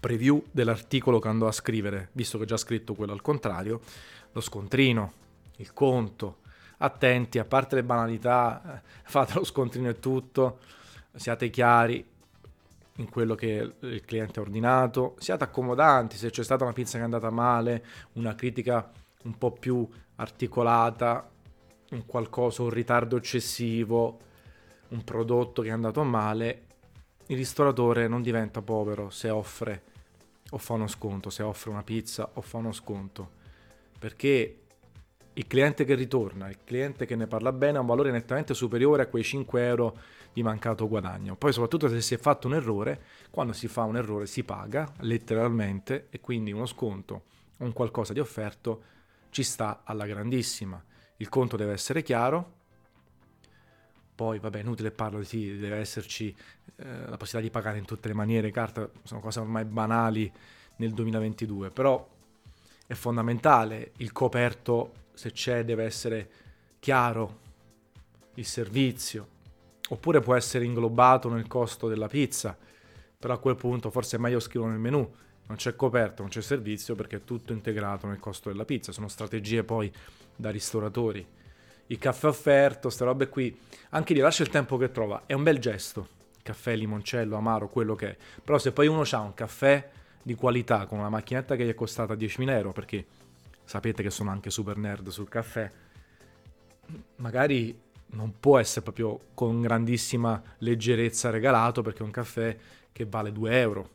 preview 0.00 0.42
dell'articolo 0.50 1.18
che 1.18 1.28
andò 1.28 1.46
a 1.46 1.52
scrivere, 1.52 2.10
visto 2.12 2.36
che 2.38 2.44
ho 2.44 2.46
già 2.46 2.56
scritto 2.56 2.94
quello 2.94 3.12
al 3.12 3.22
contrario, 3.22 3.80
lo 4.32 4.40
scontrino, 4.40 5.12
il 5.56 5.72
conto, 5.72 6.38
attenti, 6.78 7.38
a 7.38 7.44
parte 7.44 7.76
le 7.76 7.84
banalità, 7.84 8.76
eh, 8.76 8.80
fate 9.04 9.34
lo 9.34 9.44
scontrino 9.44 9.88
e 9.88 9.98
tutto, 9.98 10.58
siate 11.14 11.50
chiari 11.50 12.04
in 12.96 13.08
quello 13.08 13.34
che 13.34 13.74
il 13.78 14.04
cliente 14.04 14.38
ha 14.38 14.42
ordinato, 14.42 15.14
siate 15.18 15.44
accomodanti, 15.44 16.16
se 16.16 16.30
c'è 16.30 16.42
stata 16.42 16.64
una 16.64 16.72
pizza 16.72 16.94
che 16.94 17.02
è 17.02 17.04
andata 17.04 17.30
male, 17.30 17.84
una 18.14 18.34
critica 18.34 18.90
un 19.24 19.38
po' 19.38 19.52
più 19.52 19.88
articolata, 20.16 21.30
un 21.90 22.06
qualcosa, 22.06 22.62
un 22.62 22.70
ritardo 22.70 23.16
eccessivo, 23.16 24.20
un 24.88 25.04
prodotto 25.04 25.62
che 25.62 25.68
è 25.68 25.72
andato 25.72 26.02
male, 26.02 26.64
il 27.26 27.36
ristoratore 27.36 28.08
non 28.08 28.22
diventa 28.22 28.62
povero 28.62 29.10
se 29.10 29.30
offre 29.30 29.82
o 30.50 30.58
fa 30.58 30.72
uno 30.74 30.88
sconto, 30.88 31.30
se 31.30 31.42
offre 31.42 31.70
una 31.70 31.82
pizza 31.82 32.30
o 32.34 32.40
fa 32.40 32.56
uno 32.56 32.72
sconto, 32.72 33.30
perché 33.98 34.62
il 35.38 35.46
cliente 35.46 35.84
che 35.84 35.94
ritorna, 35.94 36.48
il 36.48 36.58
cliente 36.64 37.06
che 37.06 37.14
ne 37.14 37.28
parla 37.28 37.52
bene 37.52 37.78
ha 37.78 37.80
un 37.80 37.86
valore 37.86 38.10
nettamente 38.10 38.54
superiore 38.54 39.02
a 39.02 39.06
quei 39.06 39.22
5 39.22 39.64
euro 39.64 39.96
di 40.32 40.42
mancato 40.42 40.88
guadagno. 40.88 41.36
Poi 41.36 41.52
soprattutto 41.52 41.88
se 41.88 42.00
si 42.00 42.14
è 42.14 42.18
fatto 42.18 42.48
un 42.48 42.54
errore, 42.54 43.02
quando 43.30 43.52
si 43.52 43.68
fa 43.68 43.84
un 43.84 43.96
errore 43.96 44.26
si 44.26 44.42
paga 44.42 44.92
letteralmente 45.00 46.08
e 46.10 46.20
quindi 46.20 46.52
uno 46.52 46.66
sconto 46.66 47.22
un 47.58 47.72
qualcosa 47.72 48.12
di 48.12 48.20
offerto 48.20 48.82
ci 49.30 49.44
sta 49.44 49.82
alla 49.84 50.06
grandissima. 50.06 50.82
Il 51.18 51.28
conto 51.28 51.56
deve 51.56 51.72
essere 51.72 52.02
chiaro, 52.02 52.56
poi, 54.14 54.40
vabbè, 54.40 54.58
inutile 54.58 54.90
parlo, 54.90 55.22
sì, 55.22 55.56
deve 55.56 55.76
esserci 55.76 56.34
eh, 56.76 56.84
la 56.84 57.16
possibilità 57.16 57.40
di 57.40 57.50
pagare 57.50 57.78
in 57.78 57.84
tutte 57.84 58.08
le 58.08 58.14
maniere, 58.14 58.50
carta, 58.50 58.90
sono 59.04 59.20
cose 59.20 59.38
ormai 59.38 59.64
banali 59.64 60.30
nel 60.76 60.92
2022, 60.92 61.70
però 61.70 62.08
è 62.86 62.94
fondamentale 62.94 63.92
il 63.98 64.10
coperto, 64.10 64.92
se 65.18 65.32
c'è, 65.32 65.64
deve 65.64 65.82
essere 65.82 66.30
chiaro 66.78 67.40
il 68.34 68.44
servizio, 68.44 69.26
oppure 69.88 70.20
può 70.20 70.36
essere 70.36 70.64
inglobato 70.64 71.28
nel 71.28 71.48
costo 71.48 71.88
della 71.88 72.06
pizza, 72.06 72.56
però 73.18 73.34
a 73.34 73.38
quel 73.38 73.56
punto 73.56 73.90
forse 73.90 74.16
è 74.16 74.20
meglio 74.20 74.38
scriverlo 74.38 74.70
nel 74.72 74.80
menu, 74.80 75.12
non 75.48 75.56
c'è 75.56 75.74
coperto, 75.74 76.22
non 76.22 76.30
c'è 76.30 76.40
servizio 76.40 76.94
perché 76.94 77.16
è 77.16 77.24
tutto 77.24 77.52
integrato 77.52 78.06
nel 78.06 78.20
costo 78.20 78.48
della 78.48 78.64
pizza, 78.64 78.92
sono 78.92 79.08
strategie 79.08 79.64
poi 79.64 79.92
da 80.36 80.50
ristoratori. 80.50 81.26
Il 81.86 81.98
caffè 81.98 82.28
offerto, 82.28 82.82
queste 82.82 83.02
robe 83.02 83.28
qui, 83.28 83.58
anche 83.88 84.14
lì 84.14 84.20
lascia 84.20 84.44
il 84.44 84.50
tempo 84.50 84.76
che 84.76 84.92
trova, 84.92 85.24
è 85.26 85.32
un 85.32 85.42
bel 85.42 85.58
gesto, 85.58 86.06
caffè, 86.44 86.76
limoncello, 86.76 87.34
amaro, 87.34 87.68
quello 87.68 87.96
che 87.96 88.10
è, 88.10 88.16
però 88.44 88.56
se 88.56 88.70
poi 88.70 88.86
uno 88.86 89.02
ha 89.10 89.18
un 89.18 89.34
caffè 89.34 89.90
di 90.22 90.36
qualità 90.36 90.86
con 90.86 91.00
una 91.00 91.08
macchinetta 91.08 91.56
che 91.56 91.64
gli 91.64 91.70
è 91.70 91.74
costata 91.74 92.14
10.000 92.14 92.50
euro, 92.50 92.70
perché 92.70 93.04
sapete 93.68 94.02
che 94.02 94.08
sono 94.08 94.30
anche 94.30 94.48
super 94.48 94.78
nerd 94.78 95.08
sul 95.08 95.28
caffè, 95.28 95.70
magari 97.16 97.78
non 98.12 98.40
può 98.40 98.58
essere 98.58 98.80
proprio 98.80 99.20
con 99.34 99.60
grandissima 99.60 100.42
leggerezza 100.60 101.28
regalato 101.28 101.82
perché 101.82 101.98
è 101.98 102.06
un 102.06 102.10
caffè 102.10 102.56
che 102.90 103.04
vale 103.04 103.30
2 103.30 103.60
euro, 103.60 103.90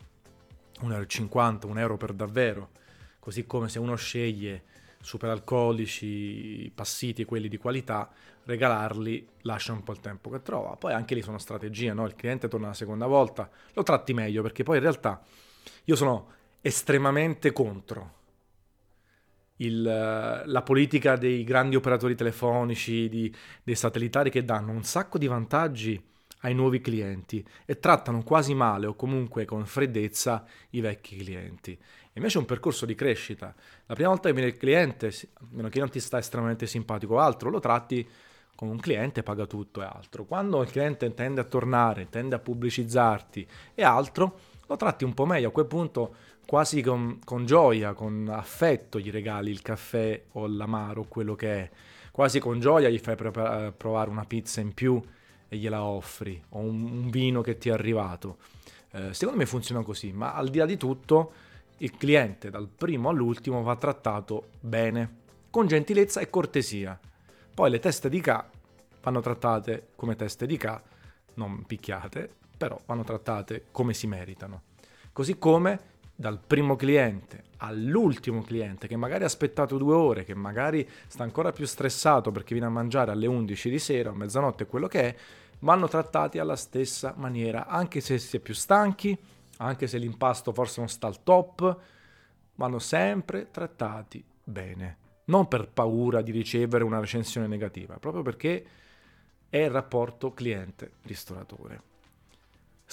1,50 0.82 1.32
euro, 1.34 1.68
1 1.70 1.80
euro 1.80 1.98
per 1.98 2.13
davvero, 2.13 2.70
così 3.18 3.48
come 3.48 3.68
se 3.68 3.80
uno 3.80 3.96
sceglie 3.96 4.65
superalcolici, 5.01 6.72
passiti 6.75 7.24
e 7.24 7.25
quelli 7.25 7.48
di 7.48 7.58
qualità, 7.58 8.12
regalarli 8.44 9.27
lascia 9.42 9.74
un 9.74 9.84
po' 9.84 9.94
il 9.94 10.01
tempo 10.01 10.30
che 10.30 10.44
trova. 10.44 10.75
Poi 10.75 10.94
anche 10.94 11.15
lì 11.15 11.24
sono 11.24 11.39
strategie, 11.39 11.94
no? 11.94 12.06
Il 12.06 12.13
cliente 12.13 12.48
torna 12.48 12.68
la 12.68 12.74
seconda 12.75 13.08
volta, 13.08 13.50
lo 13.74 13.81
tratti 13.81 14.14
meglio 14.14 14.44
perché 14.44 14.62
poi 14.62 14.77
in 14.77 14.83
realtà 14.83 15.20
io 15.86 15.96
sono 15.96 16.27
estremamente 16.62 17.51
contro 17.51 18.22
il, 19.57 19.81
la 19.81 20.61
politica 20.63 21.16
dei 21.16 21.44
grandi 21.44 21.75
operatori 21.75 22.16
telefonici, 22.16 23.09
di, 23.09 23.33
dei 23.63 23.75
satellitari 23.75 24.29
che 24.29 24.44
danno 24.44 24.72
un 24.72 24.83
sacco 24.83 25.18
di 25.18 25.27
vantaggi 25.27 26.01
ai 26.44 26.53
nuovi 26.53 26.81
clienti 26.81 27.46
e 27.66 27.79
trattano 27.79 28.24
quasi 28.24 28.53
male 28.53 28.85
o 28.85 28.96
comunque 28.96 29.46
con 29.46 29.66
freddezza 29.66 30.46
i 30.72 30.81
vecchi 30.81 31.18
clienti. 31.18 31.77
Invece 32.13 32.37
è 32.37 32.42
un 32.42 32.46
percorso 32.46 32.85
di 32.85 32.96
crescita. 32.96 33.53
La 33.85 33.94
prima 33.96 34.09
volta 34.09 34.27
che 34.27 34.35
viene 34.35 34.50
il 34.50 34.57
cliente, 34.57 35.11
meno 35.50 35.70
che 35.70 35.79
non 35.79 35.89
ti 35.89 36.00
sta 36.00 36.18
estremamente 36.18 36.68
simpatico 36.68 37.16
o 37.16 37.20
altro, 37.20 37.50
lo 37.50 37.59
tratti 37.59 38.07
come 38.55 38.72
un 38.72 38.79
cliente, 38.79 39.24
paga 39.24 39.46
tutto 39.46 39.81
e 39.81 39.85
altro. 39.85 40.25
Quando 40.25 40.61
il 40.61 40.70
cliente 40.70 41.11
tende 41.13 41.42
a 41.42 41.46
tornare, 41.46 42.09
tende 42.09 42.35
a 42.35 42.39
pubblicizzarti 42.39 43.48
e 43.74 43.83
altro, 43.83 44.39
lo 44.68 44.75
tratti 44.75 45.03
un 45.03 45.13
po' 45.13 45.25
meglio. 45.25 45.48
A 45.48 45.51
quel 45.51 45.66
punto 45.66 46.16
quasi 46.46 46.82
con, 46.82 47.20
con 47.24 47.46
gioia, 47.46 47.94
con 47.94 48.27
affetto 48.29 49.00
gli 49.00 49.12
regali 49.12 49.51
il 49.51 49.62
caffè 49.62 50.24
o 50.34 50.48
l'amaro, 50.48 51.06
quello 51.08 51.36
che 51.36 51.53
è. 51.53 51.70
Quasi 52.12 52.40
con 52.40 52.60
gioia 52.60 52.90
gli 52.90 53.00
fai 53.00 53.16
provare 53.16 54.10
una 54.10 54.25
pizza 54.25 54.62
in 54.62 54.74
più 54.74 55.01
e 55.48 55.58
gliela 55.58 55.84
offri, 55.84 56.42
o 56.50 56.60
un, 56.60 56.84
un 56.84 57.10
vino 57.10 57.42
che 57.42 57.58
ti 57.58 57.70
è 57.70 57.72
arrivato. 57.72 58.38
Eh, 58.92 59.14
secondo 59.14 59.40
me 59.40 59.48
funziona 59.48 59.84
così, 59.84 60.12
ma 60.12 60.34
al 60.34 60.50
di 60.50 60.60
là 60.60 60.66
di 60.66 60.77
tutto 60.77 61.32
il 61.77 61.98
cliente 61.98 62.50
dal 62.50 62.68
primo 62.68 63.10
all'ultimo 63.10 63.64
va 63.64 63.75
trattato 63.75 64.50
bene, 64.60 65.22
con 65.50 65.68
gentilezza 65.68 66.22
e 66.22 66.29
cortesia. 66.29 67.00
Poi 67.53 67.70
le 67.70 67.79
teste 67.79 68.10
di 68.10 68.22
K 68.22 68.44
vanno 69.01 69.22
trattate 69.22 69.88
come 69.96 70.16
teste 70.16 70.46
di 70.46 70.58
K, 70.58 70.82
non 71.36 71.64
picchiate, 71.66 72.29
però 72.56 72.79
vanno 72.86 73.03
trattate 73.03 73.66
come 73.72 73.94
si 73.94 74.06
meritano. 74.08 74.62
Così 75.12 75.38
come 75.38 75.79
dal 76.16 76.40
primo 76.40 76.76
cliente 76.76 77.52
all'ultimo 77.64 78.42
cliente 78.42 78.88
che 78.88 78.98
magari 78.98 79.24
ha 79.24 79.28
aspettato 79.28 79.78
due 79.78 79.96
ore, 79.96 80.24
che 80.26 80.36
magari 80.36 80.88
sta 81.08 81.24
ancora 81.24 81.52
più 81.52 81.66
stressato 81.66 82.32
perché 82.32 82.54
viene 82.54 82.68
a 82.68 82.72
mangiare 82.72 83.12
alle 83.12 83.26
11 83.26 83.70
di 83.70 83.80
sera 83.80 84.10
o 84.10 84.14
mezzanotte, 84.14 84.66
quello 84.66 84.88
che 84.88 85.02
è, 85.02 85.16
vanno 85.60 85.88
trattati 85.88 86.40
alla 86.40 86.58
stessa 86.58 87.14
maniera, 87.16 87.68
anche 87.68 88.02
se 88.02 88.18
si 88.18 88.38
è 88.38 88.40
più 88.40 88.54
stanchi, 88.54 89.18
anche 89.58 89.88
se 89.88 89.98
l'impasto 89.98 90.52
forse 90.52 90.82
non 90.82 90.90
sta 90.90 91.08
al 91.08 91.24
top, 91.24 91.78
vanno 92.56 92.80
sempre 92.80 93.50
trattati 93.50 94.24
bene. 94.44 94.98
Non 95.26 95.48
per 95.48 95.70
paura 95.70 96.22
di 96.22 96.32
ricevere 96.32 96.84
una 96.84 97.00
recensione 97.00 97.48
negativa, 97.48 97.98
proprio 97.98 98.24
perché 98.24 98.66
è 99.48 99.58
il 99.58 99.70
rapporto 99.70 100.34
cliente-ristoratore. 100.34 101.92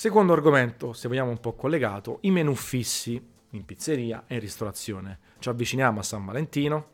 Secondo 0.01 0.33
argomento, 0.33 0.95
se 0.95 1.09
vogliamo 1.09 1.29
un 1.29 1.41
po' 1.41 1.53
collegato, 1.53 2.21
i 2.23 2.31
menu 2.31 2.55
fissi 2.55 3.23
in 3.51 3.67
pizzeria 3.67 4.25
e 4.27 4.37
in 4.37 4.41
ristorazione. 4.41 5.19
Ci 5.39 5.51
avviciniamo 5.51 6.01
a 6.01 6.03
San 6.03 6.25
Valentino, 6.25 6.87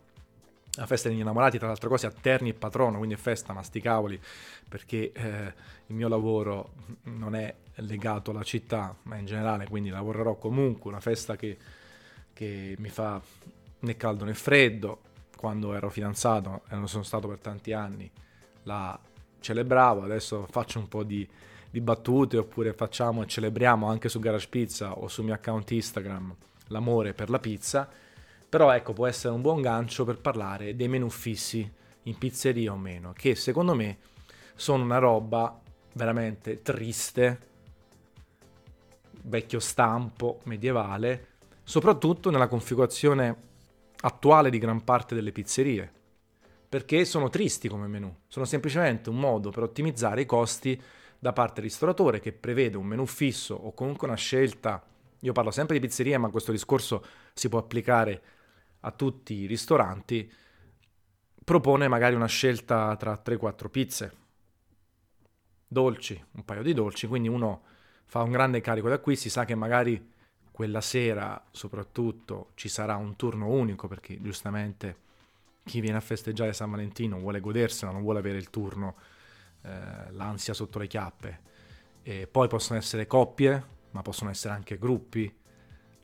la 0.72 0.86
festa 0.86 1.08
degli 1.08 1.20
innamorati, 1.20 1.56
tra 1.56 1.68
le 1.68 1.74
altre 1.74 1.88
cose, 1.88 2.08
a 2.08 2.10
Terni 2.10 2.48
e 2.48 2.54
Patrono, 2.54 2.96
quindi 2.96 3.14
è 3.14 3.16
festa, 3.16 3.52
ma 3.52 3.62
sti 3.62 3.80
cavoli, 3.80 4.20
perché 4.68 5.12
eh, 5.12 5.54
il 5.86 5.94
mio 5.94 6.08
lavoro 6.08 6.72
non 7.04 7.36
è 7.36 7.54
legato 7.76 8.32
alla 8.32 8.42
città, 8.42 8.92
ma 9.02 9.14
in 9.14 9.26
generale, 9.26 9.68
quindi 9.68 9.90
lavorerò 9.90 10.34
comunque, 10.34 10.90
una 10.90 10.98
festa 10.98 11.36
che, 11.36 11.56
che 12.32 12.74
mi 12.76 12.88
fa 12.88 13.22
né 13.78 13.96
caldo 13.96 14.24
né 14.24 14.34
freddo, 14.34 15.02
quando 15.36 15.74
ero 15.74 15.90
fidanzato 15.90 16.62
e 16.68 16.74
non 16.74 16.88
sono 16.88 17.04
stato 17.04 17.28
per 17.28 17.38
tanti 17.38 17.72
anni, 17.72 18.10
la 18.64 18.98
celebravo, 19.38 20.02
adesso 20.02 20.48
faccio 20.50 20.80
un 20.80 20.88
po' 20.88 21.04
di, 21.04 21.28
di 21.76 21.82
battute, 21.82 22.38
oppure 22.38 22.72
facciamo 22.72 23.22
e 23.22 23.26
celebriamo 23.26 23.86
anche 23.86 24.08
su 24.08 24.18
Garage 24.18 24.48
Pizza 24.48 24.96
o 24.96 25.08
sul 25.08 25.24
mio 25.24 25.34
account 25.34 25.70
Instagram 25.72 26.34
l'amore 26.68 27.12
per 27.12 27.28
la 27.28 27.38
pizza, 27.38 27.86
però 28.48 28.74
ecco, 28.74 28.94
può 28.94 29.06
essere 29.06 29.34
un 29.34 29.42
buon 29.42 29.60
gancio 29.60 30.06
per 30.06 30.18
parlare 30.18 30.74
dei 30.74 30.88
menu 30.88 31.10
fissi 31.10 31.70
in 32.04 32.16
pizzeria 32.16 32.72
o 32.72 32.76
meno, 32.76 33.12
che 33.12 33.34
secondo 33.34 33.74
me 33.74 33.98
sono 34.54 34.84
una 34.84 34.96
roba 34.96 35.60
veramente 35.92 36.62
triste, 36.62 37.40
vecchio 39.24 39.60
stampo, 39.60 40.40
medievale, 40.44 41.26
soprattutto 41.62 42.30
nella 42.30 42.48
configurazione 42.48 43.36
attuale 44.00 44.48
di 44.48 44.58
gran 44.58 44.82
parte 44.82 45.14
delle 45.14 45.32
pizzerie, 45.32 45.92
perché 46.70 47.04
sono 47.04 47.28
tristi 47.28 47.68
come 47.68 47.86
menu, 47.86 48.14
sono 48.28 48.46
semplicemente 48.46 49.10
un 49.10 49.18
modo 49.18 49.50
per 49.50 49.64
ottimizzare 49.64 50.22
i 50.22 50.26
costi 50.26 50.80
da 51.18 51.32
parte 51.32 51.60
del 51.60 51.64
ristoratore 51.64 52.20
che 52.20 52.32
prevede 52.32 52.76
un 52.76 52.86
menu 52.86 53.06
fisso 53.06 53.54
o 53.54 53.72
comunque 53.72 54.06
una 54.06 54.16
scelta, 54.16 54.84
io 55.20 55.32
parlo 55.32 55.50
sempre 55.50 55.78
di 55.78 55.86
pizzeria, 55.86 56.18
ma 56.18 56.30
questo 56.30 56.52
discorso 56.52 57.04
si 57.32 57.48
può 57.48 57.58
applicare 57.58 58.22
a 58.80 58.90
tutti 58.90 59.34
i 59.34 59.46
ristoranti, 59.46 60.30
propone 61.44 61.88
magari 61.88 62.14
una 62.14 62.26
scelta 62.26 62.94
tra 62.96 63.20
3-4 63.24 63.68
pizze. 63.70 64.12
dolci, 65.68 66.22
un 66.32 66.44
paio 66.44 66.62
di 66.62 66.72
dolci, 66.72 67.06
quindi 67.06 67.28
uno 67.28 67.62
fa 68.04 68.22
un 68.22 68.30
grande 68.30 68.60
carico 68.60 68.88
d'acquisti, 68.88 69.28
sa 69.28 69.44
che 69.44 69.54
magari 69.54 70.12
quella 70.52 70.80
sera 70.80 71.44
soprattutto 71.50 72.52
ci 72.54 72.68
sarà 72.68 72.96
un 72.96 73.14
turno 73.16 73.48
unico 73.48 73.88
perché 73.88 74.20
giustamente 74.22 75.04
chi 75.64 75.80
viene 75.80 75.98
a 75.98 76.00
festeggiare 76.00 76.52
San 76.52 76.70
Valentino 76.70 77.18
vuole 77.18 77.40
godersela, 77.40 77.90
non 77.90 78.02
vuole 78.02 78.20
avere 78.20 78.38
il 78.38 78.48
turno, 78.48 78.94
eh, 79.66 80.12
l'ansia 80.12 80.54
sotto 80.54 80.78
le 80.78 80.86
chiappe. 80.86 81.40
E 82.02 82.28
poi 82.28 82.46
possono 82.46 82.78
essere 82.78 83.06
coppie, 83.06 83.64
ma 83.90 84.02
possono 84.02 84.30
essere 84.30 84.54
anche 84.54 84.78
gruppi, 84.78 85.24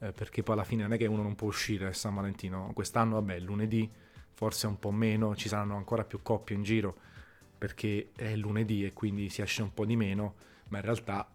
eh, 0.01 0.13
perché 0.13 0.43
poi 0.43 0.55
alla 0.55 0.65
fine 0.65 0.83
non 0.83 0.93
è 0.93 0.97
che 0.97 1.07
uno 1.07 1.23
non 1.23 1.37
può 1.37 1.47
uscire 1.47 1.87
a 1.87 1.93
San 1.93 2.15
Valentino. 2.15 2.73
Quest'anno, 2.75 3.15
vabbè, 3.15 3.39
lunedì 3.39 3.91
forse 4.35 4.67
un 4.67 4.79
po' 4.79 4.91
meno, 4.91 5.37
ci 5.37 5.49
saranno 5.49 5.77
ancora 5.77 6.05
più 6.05 6.21
coppie 6.23 6.57
in 6.57 6.65
giro, 6.65 6.97
perché 7.57 8.11
è 8.17 8.35
lunedì 8.35 8.85
e 8.85 8.93
quindi 8.93 9.29
si 9.29 9.41
esce 9.41 9.63
un 9.63 9.73
po' 9.73 9.85
di 9.85 9.95
meno, 9.95 10.35
ma 10.69 10.79
in 10.79 10.85
realtà 10.85 11.31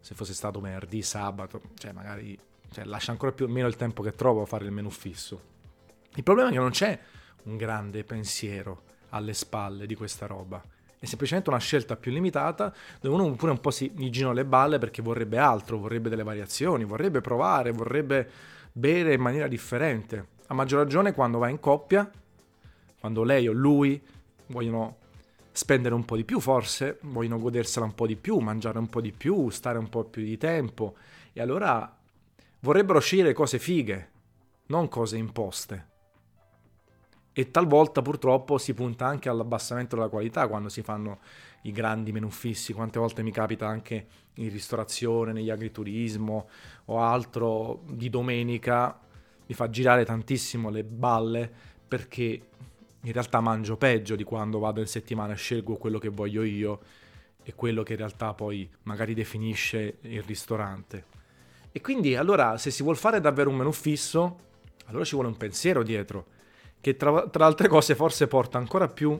se 0.00 0.14
fosse 0.14 0.32
stato 0.32 0.60
venerdì, 0.60 1.02
sabato, 1.02 1.60
cioè 1.74 1.92
magari 1.92 2.38
cioè, 2.70 2.84
lascia 2.84 3.10
ancora 3.10 3.32
più 3.32 3.46
meno 3.48 3.66
il 3.66 3.76
tempo 3.76 4.02
che 4.02 4.12
trovo 4.12 4.42
a 4.42 4.46
fare 4.46 4.64
il 4.64 4.70
menù 4.70 4.88
fisso. 4.88 5.48
Il 6.14 6.22
problema 6.22 6.48
è 6.48 6.52
che 6.52 6.58
non 6.58 6.70
c'è 6.70 6.98
un 7.44 7.56
grande 7.58 8.04
pensiero 8.04 8.84
alle 9.10 9.34
spalle 9.34 9.86
di 9.86 9.94
questa 9.94 10.26
roba. 10.26 10.62
È 11.00 11.06
semplicemente 11.06 11.48
una 11.48 11.58
scelta 11.58 11.96
più 11.96 12.12
limitata 12.12 12.74
dove 13.00 13.14
uno 13.14 13.34
pure 13.34 13.52
un 13.52 13.58
po' 13.58 13.70
si 13.70 13.90
gira 14.10 14.34
le 14.34 14.44
balle 14.44 14.76
perché 14.76 15.00
vorrebbe 15.00 15.38
altro, 15.38 15.78
vorrebbe 15.78 16.10
delle 16.10 16.22
variazioni, 16.22 16.84
vorrebbe 16.84 17.22
provare, 17.22 17.70
vorrebbe 17.70 18.28
bere 18.70 19.14
in 19.14 19.20
maniera 19.22 19.48
differente. 19.48 20.26
A 20.48 20.54
maggior 20.54 20.82
ragione 20.82 21.14
quando 21.14 21.38
va 21.38 21.48
in 21.48 21.58
coppia, 21.58 22.08
quando 23.00 23.22
lei 23.22 23.48
o 23.48 23.52
lui 23.52 23.98
vogliono 24.48 24.98
spendere 25.52 25.94
un 25.94 26.04
po' 26.04 26.16
di 26.16 26.24
più 26.24 26.38
forse, 26.38 26.98
vogliono 27.04 27.38
godersela 27.38 27.86
un 27.86 27.94
po' 27.94 28.06
di 28.06 28.16
più, 28.16 28.36
mangiare 28.36 28.78
un 28.78 28.88
po' 28.88 29.00
di 29.00 29.12
più, 29.12 29.48
stare 29.48 29.78
un 29.78 29.88
po' 29.88 30.04
più 30.04 30.22
di 30.22 30.36
tempo 30.36 30.96
e 31.32 31.40
allora 31.40 31.96
vorrebbero 32.58 33.00
scegliere 33.00 33.32
cose 33.32 33.58
fighe, 33.58 34.10
non 34.66 34.86
cose 34.88 35.16
imposte 35.16 35.89
e 37.32 37.50
talvolta 37.50 38.02
purtroppo 38.02 38.58
si 38.58 38.74
punta 38.74 39.06
anche 39.06 39.28
all'abbassamento 39.28 39.96
della 39.96 40.08
qualità 40.08 40.48
quando 40.48 40.68
si 40.68 40.82
fanno 40.82 41.20
i 41.62 41.72
grandi 41.72 42.12
menù 42.12 42.28
fissi. 42.28 42.72
Quante 42.72 42.98
volte 42.98 43.22
mi 43.22 43.30
capita 43.30 43.66
anche 43.66 44.06
in 44.34 44.50
ristorazione, 44.50 45.32
negli 45.32 45.50
agriturismo 45.50 46.48
o 46.86 47.00
altro 47.00 47.82
di 47.88 48.08
domenica 48.08 48.98
mi 49.46 49.54
fa 49.54 49.68
girare 49.68 50.04
tantissimo 50.04 50.70
le 50.70 50.84
balle 50.84 51.50
perché 51.86 52.40
in 53.02 53.12
realtà 53.12 53.40
mangio 53.40 53.76
peggio 53.76 54.14
di 54.14 54.24
quando 54.24 54.58
vado 54.58 54.80
in 54.80 54.86
settimana 54.86 55.32
e 55.32 55.36
scelgo 55.36 55.76
quello 55.76 55.98
che 55.98 56.08
voglio 56.08 56.42
io 56.42 56.80
e 57.42 57.54
quello 57.54 57.82
che 57.82 57.92
in 57.92 57.98
realtà 57.98 58.34
poi 58.34 58.68
magari 58.82 59.14
definisce 59.14 59.98
il 60.02 60.22
ristorante. 60.22 61.04
E 61.72 61.80
quindi 61.80 62.16
allora 62.16 62.58
se 62.58 62.70
si 62.70 62.82
vuole 62.82 62.98
fare 62.98 63.20
davvero 63.20 63.50
un 63.50 63.56
menù 63.56 63.72
fisso, 63.72 64.38
allora 64.86 65.04
ci 65.04 65.14
vuole 65.14 65.28
un 65.28 65.36
pensiero 65.36 65.82
dietro 65.82 66.38
che 66.80 66.96
tra, 66.96 67.28
tra 67.28 67.46
altre 67.46 67.68
cose 67.68 67.94
forse 67.94 68.26
porta 68.26 68.58
ancora 68.58 68.88
più 68.88 69.18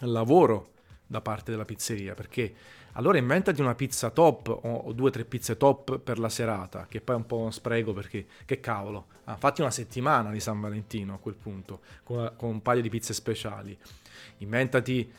lavoro 0.00 0.70
da 1.06 1.20
parte 1.20 1.50
della 1.50 1.64
pizzeria, 1.64 2.14
perché 2.14 2.54
allora 2.92 3.18
inventati 3.18 3.60
una 3.60 3.74
pizza 3.74 4.10
top 4.10 4.48
o, 4.62 4.92
due 4.92 5.08
o 5.08 5.10
tre 5.10 5.24
pizze 5.24 5.56
top 5.56 5.98
per 5.98 6.18
la 6.18 6.30
serata, 6.30 6.86
che 6.88 7.00
poi 7.00 7.14
è 7.14 7.18
un 7.18 7.26
po' 7.26 7.36
uno 7.36 7.50
spreco 7.50 7.92
perché 7.92 8.26
che 8.44 8.58
cavolo, 8.58 9.06
ah, 9.24 9.36
fatti 9.36 9.60
una 9.60 9.70
settimana 9.70 10.30
di 10.30 10.40
San 10.40 10.60
Valentino 10.60 11.14
a 11.14 11.18
quel 11.18 11.34
punto, 11.34 11.80
con, 12.02 12.32
con 12.36 12.48
un 12.48 12.62
paio 12.62 12.80
di 12.80 12.88
pizze 12.88 13.12
speciali. 13.12 13.78
Inventati 14.38 15.12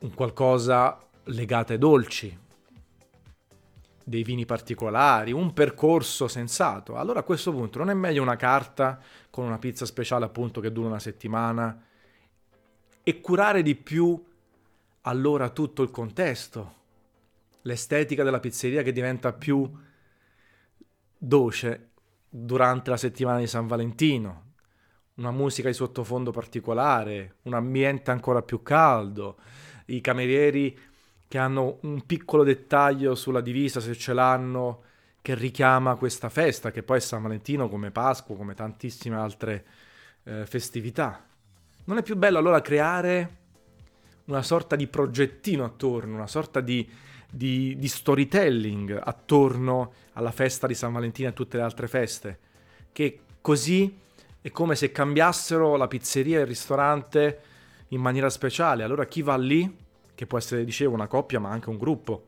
un 0.00 0.14
qualcosa 0.14 0.98
legato 1.24 1.72
ai 1.72 1.78
dolci, 1.78 2.38
dei 4.04 4.22
vini 4.22 4.44
particolari, 4.44 5.32
un 5.32 5.52
percorso 5.52 6.28
sensato. 6.28 6.96
Allora 6.96 7.20
a 7.20 7.24
questo 7.24 7.52
punto 7.52 7.78
non 7.78 7.90
è 7.90 7.94
meglio 7.94 8.22
una 8.22 8.36
carta 8.36 9.00
con 9.30 9.44
una 9.44 9.58
pizza 9.58 9.84
speciale 9.84 10.24
appunto 10.24 10.60
che 10.60 10.72
dura 10.72 10.88
una 10.88 10.98
settimana 10.98 11.84
e 13.02 13.20
curare 13.20 13.62
di 13.62 13.74
più 13.74 14.22
allora 15.02 15.48
tutto 15.50 15.82
il 15.82 15.90
contesto, 15.90 16.74
l'estetica 17.62 18.22
della 18.22 18.40
pizzeria 18.40 18.82
che 18.82 18.92
diventa 18.92 19.32
più 19.32 19.70
dolce 21.18 21.90
durante 22.28 22.90
la 22.90 22.96
settimana 22.96 23.38
di 23.38 23.46
San 23.46 23.66
Valentino, 23.66 24.52
una 25.14 25.30
musica 25.30 25.68
di 25.68 25.74
sottofondo 25.74 26.30
particolare, 26.30 27.36
un 27.42 27.54
ambiente 27.54 28.10
ancora 28.10 28.42
più 28.42 28.62
caldo, 28.62 29.38
i 29.86 30.00
camerieri 30.00 30.78
che 31.32 31.38
hanno 31.38 31.78
un 31.84 32.04
piccolo 32.04 32.44
dettaglio 32.44 33.14
sulla 33.14 33.40
divisa, 33.40 33.80
se 33.80 33.96
ce 33.96 34.12
l'hanno, 34.12 34.82
che 35.22 35.34
richiama 35.34 35.94
questa 35.94 36.28
festa, 36.28 36.70
che 36.70 36.82
poi 36.82 36.98
è 36.98 37.00
San 37.00 37.22
Valentino 37.22 37.70
come 37.70 37.90
Pasqua, 37.90 38.36
come 38.36 38.52
tantissime 38.52 39.16
altre 39.16 39.64
eh, 40.24 40.44
festività. 40.44 41.24
Non 41.84 41.96
è 41.96 42.02
più 42.02 42.16
bello 42.16 42.36
allora 42.36 42.60
creare 42.60 43.36
una 44.26 44.42
sorta 44.42 44.76
di 44.76 44.86
progettino 44.88 45.64
attorno, 45.64 46.16
una 46.16 46.26
sorta 46.26 46.60
di, 46.60 46.86
di, 47.30 47.78
di 47.78 47.88
storytelling 47.88 49.00
attorno 49.02 49.94
alla 50.12 50.32
festa 50.32 50.66
di 50.66 50.74
San 50.74 50.92
Valentino 50.92 51.28
e 51.28 51.30
a 51.30 51.34
tutte 51.34 51.56
le 51.56 51.62
altre 51.62 51.88
feste, 51.88 52.38
che 52.92 53.20
così 53.40 53.98
è 54.42 54.50
come 54.50 54.74
se 54.74 54.92
cambiassero 54.92 55.76
la 55.76 55.88
pizzeria 55.88 56.40
e 56.40 56.42
il 56.42 56.46
ristorante 56.46 57.40
in 57.88 58.02
maniera 58.02 58.28
speciale. 58.28 58.82
Allora 58.82 59.06
chi 59.06 59.22
va 59.22 59.38
lì 59.38 59.80
che 60.22 60.28
può 60.28 60.38
essere, 60.38 60.64
dicevo, 60.64 60.94
una 60.94 61.08
coppia 61.08 61.40
ma 61.40 61.50
anche 61.50 61.68
un 61.68 61.76
gruppo. 61.76 62.26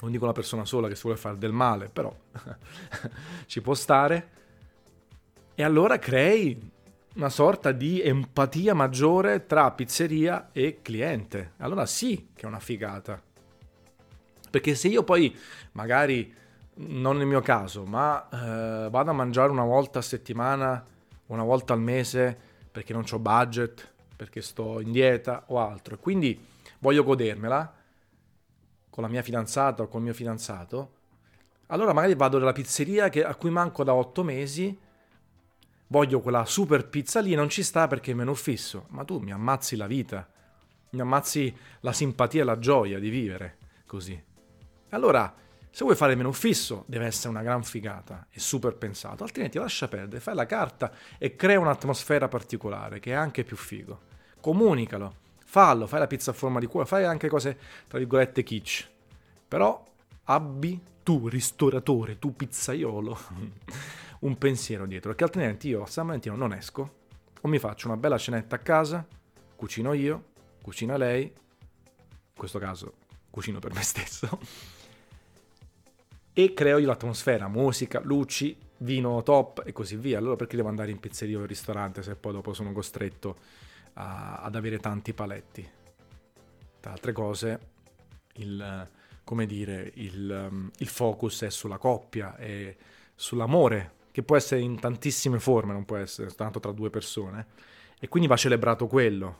Non 0.00 0.10
dico 0.10 0.24
una 0.24 0.32
persona 0.32 0.64
sola 0.64 0.88
che 0.88 0.94
si 0.94 1.02
vuole 1.02 1.18
fare 1.18 1.36
del 1.36 1.52
male, 1.52 1.90
però 1.90 2.14
ci 3.46 3.60
può 3.60 3.74
stare. 3.74 4.28
E 5.54 5.62
allora 5.62 5.98
crei 5.98 6.70
una 7.16 7.28
sorta 7.28 7.72
di 7.72 8.00
empatia 8.00 8.72
maggiore 8.72 9.44
tra 9.44 9.70
pizzeria 9.72 10.48
e 10.52 10.78
cliente. 10.80 11.52
Allora 11.58 11.84
sì 11.84 12.30
che 12.34 12.44
è 12.44 12.48
una 12.48 12.58
figata. 12.58 13.20
Perché 14.50 14.74
se 14.74 14.88
io 14.88 15.02
poi, 15.02 15.36
magari, 15.72 16.32
non 16.76 17.18
nel 17.18 17.26
mio 17.26 17.40
caso, 17.42 17.84
ma 17.84 18.28
eh, 18.30 18.88
vado 18.88 19.10
a 19.10 19.14
mangiare 19.14 19.50
una 19.50 19.64
volta 19.64 19.98
a 19.98 20.02
settimana, 20.02 20.82
una 21.26 21.42
volta 21.42 21.74
al 21.74 21.80
mese, 21.80 22.36
perché 22.72 22.94
non 22.94 23.04
ho 23.10 23.18
budget, 23.18 23.92
perché 24.16 24.40
sto 24.40 24.80
in 24.80 24.90
dieta 24.90 25.44
o 25.48 25.60
altro, 25.60 25.98
quindi 25.98 26.52
voglio 26.84 27.02
godermela 27.02 27.74
con 28.90 29.02
la 29.02 29.08
mia 29.08 29.22
fidanzata 29.22 29.82
o 29.82 29.88
col 29.88 30.02
mio 30.02 30.12
fidanzato, 30.12 30.92
allora 31.68 31.94
magari 31.94 32.14
vado 32.14 32.36
nella 32.36 32.52
pizzeria 32.52 33.08
che, 33.08 33.24
a 33.24 33.34
cui 33.36 33.48
manco 33.48 33.84
da 33.84 33.94
otto 33.94 34.22
mesi, 34.22 34.78
voglio 35.86 36.20
quella 36.20 36.44
super 36.44 36.86
pizza 36.86 37.20
lì 37.20 37.34
non 37.34 37.48
ci 37.48 37.62
sta 37.62 37.86
perché 37.86 38.10
è 38.10 38.14
meno 38.14 38.34
fisso. 38.34 38.84
Ma 38.90 39.02
tu 39.02 39.18
mi 39.18 39.32
ammazzi 39.32 39.76
la 39.76 39.86
vita, 39.86 40.28
mi 40.90 41.00
ammazzi 41.00 41.56
la 41.80 41.92
simpatia 41.94 42.42
e 42.42 42.44
la 42.44 42.58
gioia 42.58 42.98
di 42.98 43.08
vivere 43.08 43.56
così. 43.86 44.22
Allora, 44.90 45.34
se 45.70 45.84
vuoi 45.84 45.96
fare 45.96 46.14
meno 46.14 46.32
fisso, 46.32 46.84
deve 46.86 47.06
essere 47.06 47.30
una 47.30 47.42
gran 47.42 47.64
figata 47.64 48.26
e 48.30 48.38
super 48.38 48.76
pensato, 48.76 49.24
altrimenti 49.24 49.56
lascia 49.56 49.88
perdere, 49.88 50.20
fai 50.20 50.34
la 50.34 50.46
carta 50.46 50.92
e 51.16 51.34
crea 51.34 51.58
un'atmosfera 51.58 52.28
particolare 52.28 53.00
che 53.00 53.12
è 53.12 53.14
anche 53.14 53.42
più 53.42 53.56
figo. 53.56 54.12
Comunicalo 54.38 55.22
fallo, 55.54 55.86
fai 55.86 56.00
la 56.00 56.08
pizza 56.08 56.32
a 56.32 56.34
forma 56.34 56.58
di 56.58 56.66
cuore, 56.66 56.84
fai 56.84 57.04
anche 57.04 57.28
cose 57.28 57.56
tra 57.86 57.98
virgolette 57.98 58.42
kitsch. 58.42 58.88
Però 59.46 59.84
abbi 60.24 60.82
tu, 61.04 61.28
ristoratore, 61.28 62.18
tu 62.18 62.34
pizzaiolo, 62.34 63.18
un 64.20 64.36
pensiero 64.36 64.84
dietro, 64.84 65.10
perché 65.10 65.22
altrimenti 65.22 65.68
io 65.68 65.84
a 65.84 65.86
San 65.86 66.06
Valentino 66.06 66.34
non 66.34 66.52
esco, 66.52 66.94
o 67.40 67.46
mi 67.46 67.60
faccio 67.60 67.86
una 67.86 67.96
bella 67.96 68.18
cenetta 68.18 68.56
a 68.56 68.58
casa, 68.58 69.06
cucino 69.54 69.92
io, 69.92 70.24
cucina 70.60 70.96
lei, 70.96 71.22
in 71.22 72.36
questo 72.36 72.58
caso 72.58 72.94
cucino 73.30 73.60
per 73.60 73.74
me 73.74 73.82
stesso, 73.86 74.40
e 76.32 76.52
creo 76.52 76.78
io 76.78 76.86
l'atmosfera, 76.88 77.46
musica, 77.46 78.00
luci, 78.02 78.56
vino 78.78 79.22
top 79.22 79.62
e 79.64 79.72
così 79.72 79.94
via. 79.94 80.18
Allora 80.18 80.34
perché 80.34 80.56
devo 80.56 80.68
andare 80.68 80.90
in 80.90 80.98
pizzeria 80.98 81.38
o 81.38 81.42
in 81.42 81.46
ristorante 81.46 82.02
se 82.02 82.16
poi 82.16 82.32
dopo 82.32 82.52
sono 82.52 82.72
costretto 82.72 83.36
a, 83.94 84.36
ad 84.36 84.54
avere 84.54 84.78
tanti 84.78 85.12
paletti. 85.12 85.68
Tra 86.80 86.92
altre 86.92 87.12
cose, 87.12 87.60
il, 88.34 88.88
come 89.24 89.46
dire, 89.46 89.90
il, 89.94 90.48
um, 90.50 90.70
il 90.78 90.88
focus 90.88 91.42
è 91.42 91.50
sulla 91.50 91.78
coppia 91.78 92.36
e 92.36 92.76
sull'amore, 93.14 93.92
che 94.10 94.22
può 94.22 94.36
essere 94.36 94.60
in 94.60 94.78
tantissime 94.78 95.40
forme, 95.40 95.72
non 95.72 95.84
può 95.84 95.96
essere 95.96 96.28
soltanto 96.28 96.60
tra 96.60 96.72
due 96.72 96.90
persone, 96.90 97.46
e 97.98 98.08
quindi 98.08 98.28
va 98.28 98.36
celebrato 98.36 98.86
quello, 98.86 99.36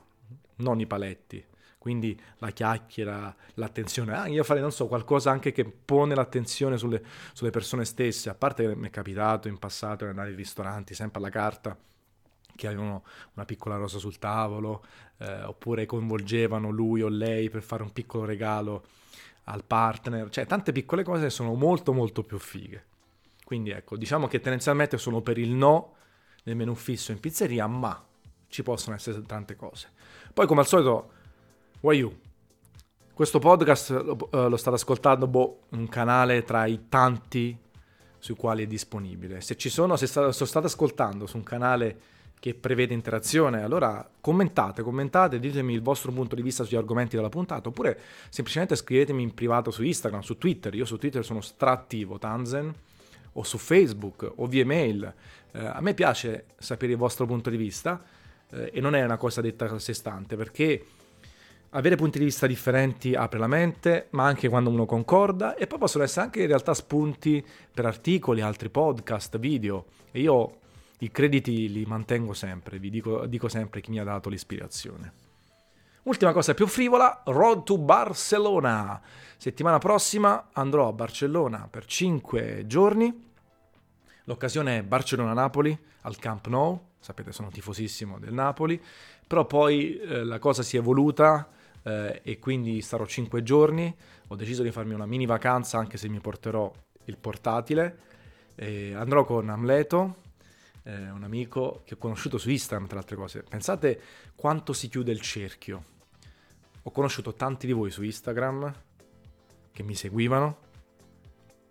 non 0.56 0.80
i 0.80 0.86
paletti. 0.86 1.44
Quindi 1.78 2.18
la 2.38 2.50
chiacchiera, 2.50 3.36
l'attenzione, 3.54 4.16
ah, 4.16 4.26
io 4.26 4.42
farei, 4.42 4.62
non 4.62 4.72
so, 4.72 4.86
qualcosa 4.86 5.30
anche 5.30 5.52
che 5.52 5.64
pone 5.66 6.14
l'attenzione 6.14 6.78
sulle, 6.78 7.04
sulle 7.34 7.50
persone 7.50 7.84
stesse, 7.84 8.30
a 8.30 8.34
parte 8.34 8.66
che 8.66 8.74
mi 8.74 8.86
è 8.86 8.90
capitato 8.90 9.48
in 9.48 9.58
passato 9.58 10.04
di 10.04 10.10
andare 10.10 10.30
in 10.30 10.36
ristoranti, 10.36 10.94
sempre 10.94 11.18
alla 11.18 11.28
carta, 11.28 11.76
che 12.56 12.66
avevano 12.66 13.04
una 13.34 13.44
piccola 13.44 13.76
rosa 13.76 13.98
sul 13.98 14.18
tavolo, 14.18 14.84
eh, 15.18 15.42
oppure 15.44 15.86
coinvolgevano 15.86 16.70
lui 16.70 17.02
o 17.02 17.08
lei 17.08 17.50
per 17.50 17.62
fare 17.62 17.82
un 17.82 17.92
piccolo 17.92 18.24
regalo 18.24 18.84
al 19.44 19.64
partner, 19.64 20.30
cioè 20.30 20.46
tante 20.46 20.72
piccole 20.72 21.02
cose 21.02 21.30
sono 21.30 21.54
molto 21.54 21.92
molto 21.92 22.22
più 22.22 22.38
fighe. 22.38 22.84
Quindi 23.44 23.70
ecco, 23.70 23.96
diciamo 23.96 24.26
che 24.26 24.40
tendenzialmente 24.40 24.96
sono 24.96 25.20
per 25.20 25.36
il 25.38 25.50
no 25.50 25.96
nel 26.44 26.56
menù 26.56 26.74
fisso 26.74 27.12
in 27.12 27.20
pizzeria, 27.20 27.66
ma 27.66 28.02
ci 28.48 28.62
possono 28.62 28.96
essere 28.96 29.20
tante 29.22 29.56
cose. 29.56 29.90
Poi 30.32 30.46
come 30.46 30.60
al 30.60 30.66
solito, 30.66 31.10
why 31.80 31.98
you? 31.98 32.16
Questo 33.12 33.38
podcast 33.38 33.90
lo, 33.90 34.16
uh, 34.30 34.48
lo 34.48 34.56
state 34.56 34.76
ascoltando, 34.76 35.26
boh, 35.26 35.64
un 35.70 35.88
canale 35.88 36.42
tra 36.42 36.64
i 36.66 36.88
tanti 36.88 37.56
sui 38.18 38.34
quali 38.34 38.64
è 38.64 38.66
disponibile. 38.66 39.40
Se 39.40 39.56
ci 39.56 39.68
sono, 39.68 39.96
se 39.96 40.06
sta, 40.06 40.32
se 40.32 40.46
state 40.46 40.66
ascoltando 40.66 41.26
su 41.26 41.36
un 41.36 41.42
canale 41.42 42.00
che 42.44 42.52
prevede 42.52 42.92
interazione, 42.92 43.62
allora 43.62 44.06
commentate, 44.20 44.82
commentate, 44.82 45.40
ditemi 45.40 45.72
il 45.72 45.80
vostro 45.80 46.12
punto 46.12 46.34
di 46.34 46.42
vista 46.42 46.62
sugli 46.62 46.76
argomenti 46.76 47.16
della 47.16 47.30
puntata, 47.30 47.70
oppure 47.70 47.98
semplicemente 48.28 48.76
scrivetemi 48.76 49.22
in 49.22 49.32
privato 49.32 49.70
su 49.70 49.82
Instagram, 49.82 50.20
su 50.20 50.36
Twitter, 50.36 50.74
io 50.74 50.84
su 50.84 50.98
Twitter 50.98 51.24
sono 51.24 51.40
strattivo, 51.40 52.18
Tanzen, 52.18 52.70
o 53.32 53.42
su 53.44 53.56
Facebook, 53.56 54.30
o 54.34 54.46
via 54.46 54.66
mail. 54.66 55.10
Eh, 55.52 55.64
a 55.64 55.80
me 55.80 55.94
piace 55.94 56.44
sapere 56.58 56.92
il 56.92 56.98
vostro 56.98 57.24
punto 57.24 57.48
di 57.48 57.56
vista 57.56 58.04
eh, 58.50 58.72
e 58.74 58.80
non 58.82 58.94
è 58.94 59.02
una 59.02 59.16
cosa 59.16 59.40
detta 59.40 59.64
a 59.64 59.78
sé 59.78 59.94
stante, 59.94 60.36
perché 60.36 60.84
avere 61.70 61.96
punti 61.96 62.18
di 62.18 62.26
vista 62.26 62.46
differenti 62.46 63.14
apre 63.14 63.38
la 63.38 63.46
mente, 63.46 64.08
ma 64.10 64.26
anche 64.26 64.50
quando 64.50 64.68
uno 64.68 64.84
concorda, 64.84 65.56
e 65.56 65.66
poi 65.66 65.78
possono 65.78 66.04
essere 66.04 66.26
anche 66.26 66.42
in 66.42 66.48
realtà 66.48 66.74
spunti 66.74 67.42
per 67.72 67.86
articoli, 67.86 68.42
altri 68.42 68.68
podcast, 68.68 69.38
video, 69.38 69.86
e 70.10 70.20
io 70.20 70.58
i 71.04 71.10
crediti 71.10 71.70
li 71.70 71.84
mantengo 71.84 72.32
sempre, 72.32 72.78
vi 72.78 72.88
dico, 72.88 73.26
dico 73.26 73.48
sempre 73.48 73.82
chi 73.82 73.90
mi 73.90 73.98
ha 74.00 74.04
dato 74.04 74.30
l'ispirazione. 74.30 75.12
Ultima 76.04 76.32
cosa 76.32 76.54
più 76.54 76.66
frivola, 76.66 77.22
Road 77.26 77.62
to 77.62 77.78
Barcellona. 77.78 79.00
Settimana 79.36 79.78
prossima 79.78 80.48
andrò 80.52 80.88
a 80.88 80.92
Barcellona 80.92 81.68
per 81.70 81.84
5 81.84 82.64
giorni. 82.66 83.32
L'occasione 84.24 84.78
è 84.78 84.82
Barcellona-Napoli 84.82 85.78
al 86.02 86.16
Camp 86.16 86.46
Nou, 86.46 86.80
sapete 86.98 87.32
sono 87.32 87.50
tifosissimo 87.50 88.18
del 88.18 88.32
Napoli, 88.32 88.80
però 89.26 89.44
poi 89.44 89.98
eh, 89.98 90.24
la 90.24 90.38
cosa 90.38 90.62
si 90.62 90.76
è 90.76 90.80
evoluta 90.80 91.48
eh, 91.82 92.20
e 92.22 92.38
quindi 92.38 92.80
starò 92.80 93.04
5 93.04 93.42
giorni. 93.42 93.94
Ho 94.28 94.36
deciso 94.36 94.62
di 94.62 94.70
farmi 94.70 94.94
una 94.94 95.06
mini 95.06 95.26
vacanza 95.26 95.78
anche 95.78 95.98
se 95.98 96.08
mi 96.08 96.20
porterò 96.20 96.72
il 97.04 97.18
portatile. 97.18 97.98
Eh, 98.54 98.94
andrò 98.94 99.24
con 99.24 99.50
Amleto, 99.50 100.22
eh, 100.84 101.10
un 101.10 101.24
amico 101.24 101.82
che 101.84 101.94
ho 101.94 101.96
conosciuto 101.96 102.38
su 102.38 102.50
Instagram, 102.50 102.86
tra 102.86 102.96
le 102.96 103.02
altre 103.02 103.16
cose. 103.16 103.42
Pensate 103.42 104.00
quanto 104.34 104.72
si 104.72 104.88
chiude 104.88 105.12
il 105.12 105.20
cerchio. 105.20 105.92
Ho 106.82 106.90
conosciuto 106.90 107.34
tanti 107.34 107.66
di 107.66 107.72
voi 107.72 107.90
su 107.90 108.02
Instagram 108.02 108.72
che 109.72 109.82
mi 109.82 109.94
seguivano. 109.94 110.58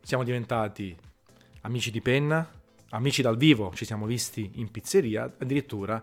Siamo 0.02 0.24
diventati 0.24 0.96
amici 1.62 1.92
di 1.92 2.02
penna, 2.02 2.50
amici 2.90 3.22
dal 3.22 3.38
vivo, 3.38 3.72
ci 3.74 3.86
siamo 3.86 4.06
visti 4.06 4.52
in 4.56 4.70
pizzeria, 4.70 5.24
addirittura 5.24 6.02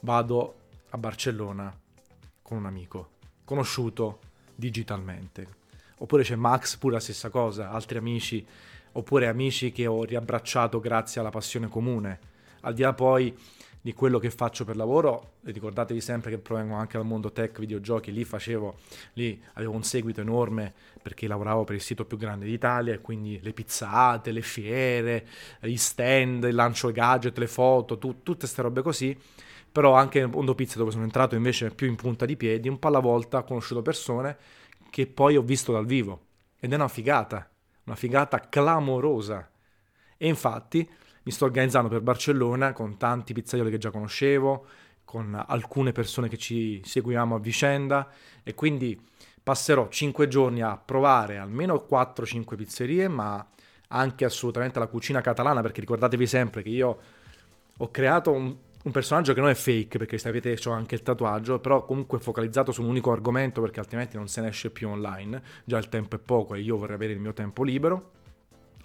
vado 0.00 0.56
a 0.90 0.98
Barcellona 0.98 1.78
con 2.40 2.56
un 2.56 2.66
amico, 2.66 3.10
conosciuto 3.44 4.20
digitalmente. 4.54 5.60
Oppure 5.98 6.24
c'è 6.24 6.34
Max, 6.34 6.76
pure 6.76 6.94
la 6.94 7.00
stessa 7.00 7.30
cosa, 7.30 7.70
altri 7.70 7.98
amici 7.98 8.44
oppure 8.92 9.26
amici 9.26 9.72
che 9.72 9.86
ho 9.86 10.04
riabbracciato 10.04 10.80
grazie 10.80 11.20
alla 11.20 11.30
passione 11.30 11.68
comune. 11.68 12.18
Al 12.60 12.74
di 12.74 12.82
là 12.82 12.92
poi 12.92 13.36
di 13.84 13.92
quello 13.94 14.20
che 14.20 14.30
faccio 14.30 14.64
per 14.64 14.76
lavoro, 14.76 15.32
ricordatevi 15.42 16.00
sempre 16.00 16.30
che 16.30 16.38
provengo 16.38 16.74
anche 16.74 16.98
dal 16.98 17.06
mondo 17.06 17.32
tech, 17.32 17.58
videogiochi, 17.58 18.12
lì 18.12 18.22
facevo, 18.22 18.78
lì 19.14 19.42
avevo 19.54 19.72
un 19.72 19.82
seguito 19.82 20.20
enorme 20.20 20.72
perché 21.02 21.26
lavoravo 21.26 21.64
per 21.64 21.74
il 21.74 21.80
sito 21.80 22.04
più 22.04 22.16
grande 22.16 22.46
d'Italia 22.46 23.00
quindi 23.00 23.40
le 23.42 23.52
pizzate, 23.52 24.30
le 24.30 24.42
fiere, 24.42 25.26
gli 25.60 25.76
stand, 25.76 26.44
il 26.44 26.54
lancio 26.54 26.92
gadget, 26.92 27.36
le 27.38 27.48
foto, 27.48 27.98
tu, 27.98 28.22
tutte 28.22 28.40
queste 28.40 28.62
robe 28.62 28.82
così, 28.82 29.18
però 29.72 29.94
anche 29.94 30.20
nel 30.20 30.28
mondo 30.28 30.54
pizza 30.54 30.78
dove 30.78 30.92
sono 30.92 31.02
entrato 31.02 31.34
invece 31.34 31.70
più 31.70 31.88
in 31.88 31.96
punta 31.96 32.24
di 32.24 32.36
piedi, 32.36 32.68
un 32.68 32.78
po' 32.78 32.86
alla 32.86 33.00
volta 33.00 33.38
ho 33.38 33.44
conosciuto 33.44 33.82
persone 33.82 34.36
che 34.90 35.08
poi 35.08 35.36
ho 35.36 35.42
visto 35.42 35.72
dal 35.72 35.86
vivo 35.86 36.26
ed 36.60 36.70
è 36.70 36.76
una 36.76 36.86
figata, 36.86 37.50
una 37.84 37.96
figata 37.96 38.40
clamorosa. 38.40 39.50
E 40.16 40.28
infatti 40.28 40.88
mi 41.24 41.32
sto 41.32 41.44
organizzando 41.44 41.88
per 41.88 42.00
Barcellona 42.00 42.72
con 42.72 42.96
tanti 42.96 43.32
pizzaioli 43.32 43.70
che 43.70 43.78
già 43.78 43.90
conoscevo, 43.90 44.66
con 45.04 45.40
alcune 45.46 45.92
persone 45.92 46.28
che 46.28 46.36
ci 46.36 46.80
seguiamo 46.84 47.34
a 47.34 47.38
vicenda 47.38 48.08
e 48.42 48.54
quindi 48.54 49.00
passerò 49.42 49.88
5 49.88 50.28
giorni 50.28 50.62
a 50.62 50.76
provare 50.76 51.38
almeno 51.38 51.86
4-5 51.88 52.56
pizzerie, 52.56 53.08
ma 53.08 53.44
anche 53.88 54.24
assolutamente 54.24 54.78
la 54.78 54.86
cucina 54.86 55.20
catalana, 55.20 55.60
perché 55.60 55.80
ricordatevi 55.80 56.26
sempre 56.26 56.62
che 56.62 56.70
io 56.70 56.98
ho 57.76 57.90
creato 57.90 58.30
un, 58.30 58.56
un 58.82 58.90
personaggio 58.90 59.32
che 59.32 59.40
non 59.40 59.48
è 59.48 59.54
fake, 59.54 59.98
perché 59.98 60.18
sapete 60.18 60.56
ho 60.64 60.70
anche 60.72 60.94
il 60.94 61.02
tatuaggio, 61.02 61.60
però 61.60 61.84
comunque 61.84 62.18
focalizzato 62.18 62.72
su 62.72 62.82
un 62.82 62.88
unico 62.88 63.12
argomento, 63.12 63.60
perché 63.60 63.80
altrimenti 63.80 64.16
non 64.16 64.28
se 64.28 64.40
ne 64.40 64.48
esce 64.48 64.70
più 64.70 64.88
online, 64.88 65.42
già 65.64 65.78
il 65.78 65.88
tempo 65.88 66.16
è 66.16 66.18
poco 66.18 66.54
e 66.54 66.60
io 66.60 66.76
vorrei 66.76 66.96
avere 66.96 67.12
il 67.12 67.20
mio 67.20 67.32
tempo 67.32 67.62
libero, 67.62 68.10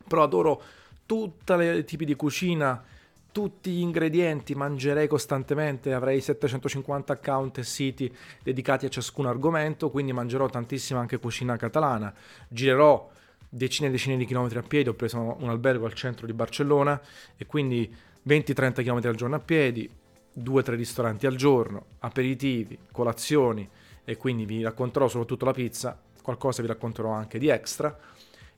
però 0.08 0.24
adoro 0.24 0.62
tutti 1.06 1.54
i 1.54 1.84
tipi 1.84 2.06
di 2.06 2.16
cucina, 2.16 2.84
tutti 3.32 3.72
gli 3.72 3.80
ingredienti, 3.80 4.56
mangerei 4.56 5.08
costantemente, 5.08 5.94
avrei 5.94 6.22
750 6.22 7.14
account 7.14 7.58
e 7.60 7.64
siti 7.64 8.14
dedicati 8.44 8.86
a 8.86 8.90
ciascun 8.90 9.26
argomento, 9.26 9.90
quindi 9.90 10.12
mangerò 10.12 10.48
tantissima 10.48 11.00
anche 11.00 11.18
cucina 11.18 11.56
catalana, 11.56 12.14
girerò 12.48 13.10
decine 13.50 13.88
e 13.88 13.92
decine 13.92 14.18
di 14.18 14.26
chilometri 14.26 14.58
a 14.58 14.64
piedi, 14.64 14.90
ho 14.90 14.94
preso 14.94 15.38
un 15.40 15.50
albergo 15.50 15.86
al 15.86 15.94
centro 15.94 16.26
di 16.26 16.34
Barcellona 16.34 17.00
e 17.38 17.46
quindi 17.46 17.94
20-30 18.28 18.84
km 18.84 19.08
al 19.08 19.16
giorno 19.16 19.36
a 19.36 19.40
piedi, 19.40 19.90
2-3 20.38 20.76
ristoranti 20.76 21.26
al 21.26 21.36
giorno, 21.36 21.86
aperitivi, 22.00 22.78
colazioni 22.92 23.68
e 24.04 24.18
quindi 24.18 24.46
vi 24.46 24.62
racconterò 24.62 25.08
soprattutto 25.08 25.46
la 25.46 25.54
pizza, 25.54 26.00
qualcosa 26.22 26.62
vi 26.62 26.68
racconterò 26.68 27.10
anche 27.10 27.40
di 27.40 27.48
extra. 27.48 27.98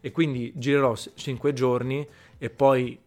E 0.01 0.12
quindi 0.12 0.53
girerò 0.55 0.95
5 0.95 1.53
giorni 1.53 2.08
e 2.38 2.49
poi 2.49 2.97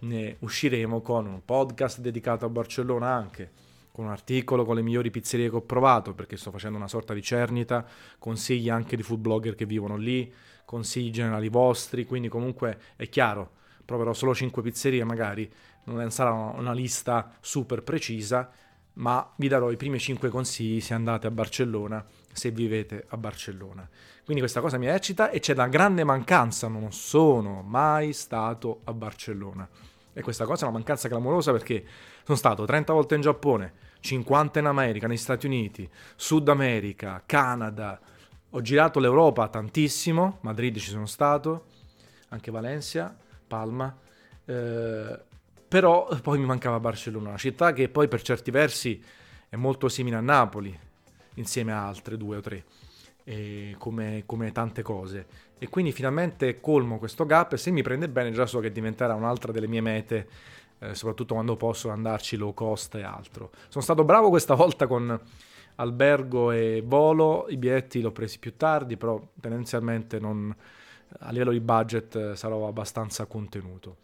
ne 0.00 0.36
usciremo 0.38 1.00
con 1.02 1.26
un 1.26 1.44
podcast 1.44 2.00
dedicato 2.00 2.46
a 2.46 2.48
Barcellona 2.48 3.08
anche, 3.08 3.50
con 3.92 4.06
un 4.06 4.10
articolo 4.10 4.64
con 4.64 4.76
le 4.76 4.82
migliori 4.82 5.10
pizzerie 5.10 5.50
che 5.50 5.56
ho 5.56 5.60
provato, 5.60 6.14
perché 6.14 6.36
sto 6.36 6.50
facendo 6.50 6.78
una 6.78 6.88
sorta 6.88 7.12
di 7.12 7.22
cernita, 7.22 7.86
consigli 8.18 8.70
anche 8.70 8.96
di 8.96 9.02
food 9.02 9.20
blogger 9.20 9.54
che 9.54 9.66
vivono 9.66 9.96
lì, 9.96 10.32
consigli 10.64 11.10
generali 11.10 11.48
vostri, 11.48 12.06
quindi 12.06 12.28
comunque 12.28 12.78
è 12.96 13.08
chiaro, 13.08 13.50
proverò 13.84 14.12
solo 14.12 14.34
5 14.34 14.62
pizzerie 14.62 15.04
magari, 15.04 15.50
non 15.92 16.10
sarà 16.10 16.32
una 16.32 16.72
lista 16.72 17.32
super 17.40 17.82
precisa, 17.82 18.50
ma 18.94 19.32
vi 19.36 19.48
darò 19.48 19.70
i 19.70 19.76
primi 19.76 19.98
5 19.98 20.28
consigli 20.28 20.80
se 20.80 20.94
andate 20.94 21.26
a 21.26 21.30
Barcellona, 21.30 22.04
se 22.32 22.50
vivete 22.50 23.06
a 23.08 23.16
Barcellona. 23.16 23.88
Quindi 24.24 24.40
questa 24.42 24.60
cosa 24.60 24.76
mi 24.76 24.86
eccita 24.86 25.30
e 25.30 25.40
c'è 25.40 25.54
una 25.54 25.68
grande 25.68 26.04
mancanza, 26.04 26.68
non 26.68 26.92
sono 26.92 27.62
mai 27.62 28.12
stato 28.12 28.80
a 28.84 28.92
Barcellona. 28.92 29.68
E 30.12 30.20
questa 30.20 30.44
cosa 30.44 30.64
è 30.64 30.68
una 30.68 30.76
mancanza 30.76 31.08
clamorosa 31.08 31.52
perché 31.52 31.84
sono 32.24 32.36
stato 32.36 32.64
30 32.64 32.92
volte 32.92 33.14
in 33.14 33.20
Giappone, 33.20 33.72
50 34.00 34.58
in 34.58 34.66
America, 34.66 35.06
negli 35.06 35.16
Stati 35.16 35.46
Uniti, 35.46 35.88
Sud 36.16 36.48
America, 36.48 37.22
Canada. 37.24 38.00
Ho 38.50 38.60
girato 38.60 38.98
l'Europa 38.98 39.48
tantissimo, 39.48 40.38
Madrid 40.40 40.76
ci 40.76 40.90
sono 40.90 41.06
stato, 41.06 41.66
anche 42.30 42.50
Valencia, 42.50 43.16
Palma. 43.46 43.96
Eh, 44.44 45.20
però 45.68 46.08
poi 46.22 46.38
mi 46.38 46.46
mancava 46.46 46.80
Barcellona, 46.80 47.28
una 47.28 47.38
città 47.38 47.72
che 47.72 47.88
poi 47.88 48.08
per 48.08 48.22
certi 48.22 48.50
versi 48.50 49.02
è 49.48 49.56
molto 49.56 49.88
simile 49.88 50.16
a 50.16 50.20
Napoli, 50.20 50.76
insieme 51.34 51.72
a 51.72 51.86
altre 51.86 52.16
due 52.16 52.36
o 52.38 52.40
tre 52.40 52.64
come, 53.76 54.22
come, 54.24 54.52
tante 54.52 54.82
cose. 54.82 55.26
E 55.58 55.68
quindi 55.68 55.92
finalmente 55.92 56.60
colmo 56.60 56.98
questo 56.98 57.26
gap 57.26 57.52
e 57.52 57.56
se 57.58 57.70
mi 57.70 57.82
prende 57.82 58.08
bene 58.08 58.30
già 58.30 58.46
so 58.46 58.60
che 58.60 58.72
diventerà 58.72 59.14
un'altra 59.14 59.52
delle 59.52 59.66
mie 59.66 59.80
mete, 59.82 60.28
eh, 60.78 60.94
soprattutto 60.94 61.34
quando 61.34 61.56
posso 61.56 61.90
andarci 61.90 62.36
low 62.36 62.54
cost 62.54 62.94
e 62.94 63.02
altro. 63.02 63.50
Sono 63.68 63.84
stato 63.84 64.04
bravo 64.04 64.30
questa 64.30 64.54
volta 64.54 64.86
con 64.86 65.20
albergo 65.74 66.50
e 66.52 66.82
volo, 66.84 67.46
i 67.48 67.56
biglietti 67.56 67.98
li 67.98 68.06
ho 68.06 68.12
presi 68.12 68.38
più 68.38 68.56
tardi, 68.56 68.96
però 68.96 69.20
tendenzialmente 69.40 70.18
non, 70.18 70.54
a 71.18 71.30
livello 71.30 71.52
di 71.52 71.60
budget 71.60 72.14
eh, 72.16 72.36
sarò 72.36 72.66
abbastanza 72.66 73.26
contenuto. 73.26 73.96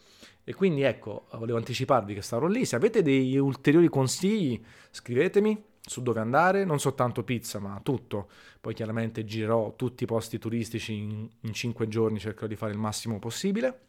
E 0.44 0.54
quindi 0.54 0.82
ecco, 0.82 1.26
volevo 1.32 1.56
anticiparvi 1.56 2.14
che 2.14 2.22
starò 2.22 2.46
lì. 2.46 2.66
Se 2.66 2.76
avete 2.76 3.02
degli 3.02 3.36
ulteriori 3.36 3.88
consigli, 3.88 4.62
scrivetemi 4.90 5.62
su 5.80 6.02
dove 6.02 6.20
andare, 6.20 6.64
non 6.64 6.78
soltanto 6.78 7.22
pizza, 7.24 7.58
ma 7.58 7.80
tutto. 7.82 8.28
Poi 8.60 8.74
chiaramente 8.74 9.24
girerò 9.24 9.74
tutti 9.74 10.04
i 10.04 10.06
posti 10.06 10.38
turistici 10.38 10.94
in, 10.94 11.28
in 11.40 11.52
5 11.52 11.88
giorni, 11.88 12.18
cercherò 12.18 12.46
di 12.46 12.56
fare 12.56 12.72
il 12.72 12.78
massimo 12.78 13.18
possibile, 13.18 13.80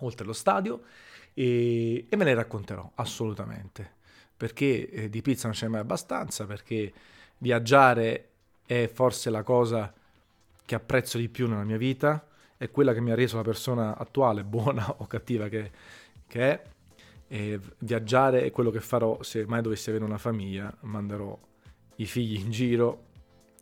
oltre 0.00 0.24
allo 0.24 0.32
stadio, 0.32 0.82
e, 1.34 2.06
e 2.08 2.16
me 2.16 2.24
ne 2.24 2.34
racconterò 2.34 2.90
assolutamente. 2.96 3.96
perché 4.36 4.88
eh, 4.88 5.10
di 5.10 5.20
pizza 5.20 5.48
non 5.48 5.56
ce 5.56 5.66
n'è 5.66 5.72
mai 5.72 5.80
abbastanza, 5.80 6.46
perché 6.46 6.92
viaggiare 7.38 8.28
è 8.64 8.88
forse 8.92 9.30
la 9.30 9.42
cosa 9.42 9.92
che 10.64 10.74
apprezzo 10.74 11.18
di 11.18 11.28
più 11.28 11.48
nella 11.48 11.64
mia 11.64 11.76
vita, 11.76 12.24
è 12.58 12.70
quella 12.70 12.92
che 12.92 13.00
mi 13.00 13.12
ha 13.12 13.14
reso 13.14 13.36
la 13.36 13.42
persona 13.42 13.96
attuale, 13.96 14.42
buona 14.44 14.84
o 14.98 15.06
cattiva 15.06 15.48
che, 15.48 15.70
che 16.26 16.40
è. 16.40 16.62
E 17.30 17.60
viaggiare 17.78 18.42
è 18.42 18.50
quello 18.50 18.70
che 18.70 18.80
farò 18.80 19.22
se 19.22 19.46
mai 19.46 19.62
dovessi 19.62 19.90
avere 19.90 20.04
una 20.04 20.18
famiglia, 20.18 20.74
manderò 20.80 21.38
i 21.96 22.06
figli 22.06 22.38
in 22.38 22.50
giro 22.50 23.04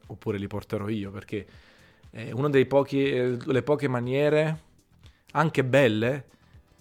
oppure 0.06 0.38
li 0.38 0.46
porterò 0.46 0.88
io, 0.88 1.10
perché 1.10 1.46
è 2.10 2.30
una 2.30 2.48
delle 2.48 2.66
poche, 2.66 3.88
maniere, 3.88 4.60
anche 5.32 5.64
belle, 5.64 6.24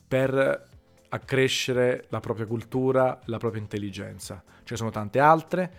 per 0.07 0.67
accrescere 1.09 2.05
la 2.09 2.19
propria 2.19 2.45
cultura, 2.45 3.19
la 3.25 3.37
propria 3.37 3.61
intelligenza. 3.61 4.43
Ce 4.63 4.71
ne 4.71 4.77
sono 4.77 4.91
tante 4.91 5.19
altre, 5.19 5.69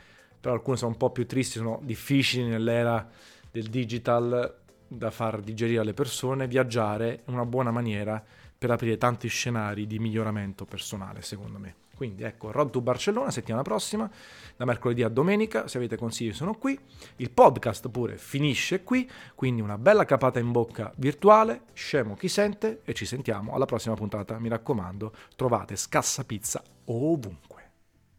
però 0.41 0.55
alcune 0.55 0.77
sono 0.77 0.91
un 0.91 0.97
po' 0.97 1.11
più 1.11 1.25
tristi, 1.25 1.59
sono 1.59 1.81
difficili 1.83 2.49
nell'era 2.49 3.09
del 3.51 3.69
digital 3.69 4.65
da 4.89 5.11
far 5.11 5.41
digerire 5.41 5.81
alle 5.81 5.95
persone. 5.95 6.47
Viaggiare 6.47 7.25
è 7.25 7.31
una 7.31 7.45
buona 7.45 7.71
maniera 7.71 8.23
per 8.59 8.71
aprire 8.71 8.97
tanti 8.97 9.29
scenari 9.29 9.87
di 9.87 9.99
miglioramento 9.99 10.65
personale, 10.65 11.23
secondo 11.23 11.59
me. 11.59 11.75
Quindi 11.97 12.25
ecco, 12.25 12.51
Road 12.51 12.71
to 12.71 12.83
Barcellona 12.83 13.31
settimana 13.31 13.63
prossima, 13.63 14.09
da 14.55 14.67
mercoledì 14.67 15.03
a 15.03 15.09
domenica, 15.09 15.67
se 15.67 15.79
avete 15.79 15.97
consigli 15.97 16.35
sono 16.35 16.55
qui. 16.55 16.79
Il 17.17 17.31
podcast 17.31 17.89
pure 17.89 18.19
finisce 18.19 18.83
qui, 18.83 19.11
quindi 19.35 19.63
una 19.63 19.79
bella 19.79 20.05
capata 20.05 20.39
in 20.39 20.53
bocca 20.53 20.93
virtuale, 20.97 21.63
scemo 21.73 22.15
chi 22.15 22.29
sente 22.29 22.83
e 22.85 22.93
ci 22.93 23.07
sentiamo 23.07 23.55
alla 23.55 23.65
prossima 23.65 23.95
puntata. 23.95 24.39
Mi 24.39 24.51
raccomando, 24.51 25.15
trovate 25.37 25.75
scassa 25.77 26.25
pizza 26.25 26.63
ovunque. 26.85 27.71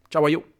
Ciao 0.08 0.24
a 0.24 0.28
you! 0.28 0.57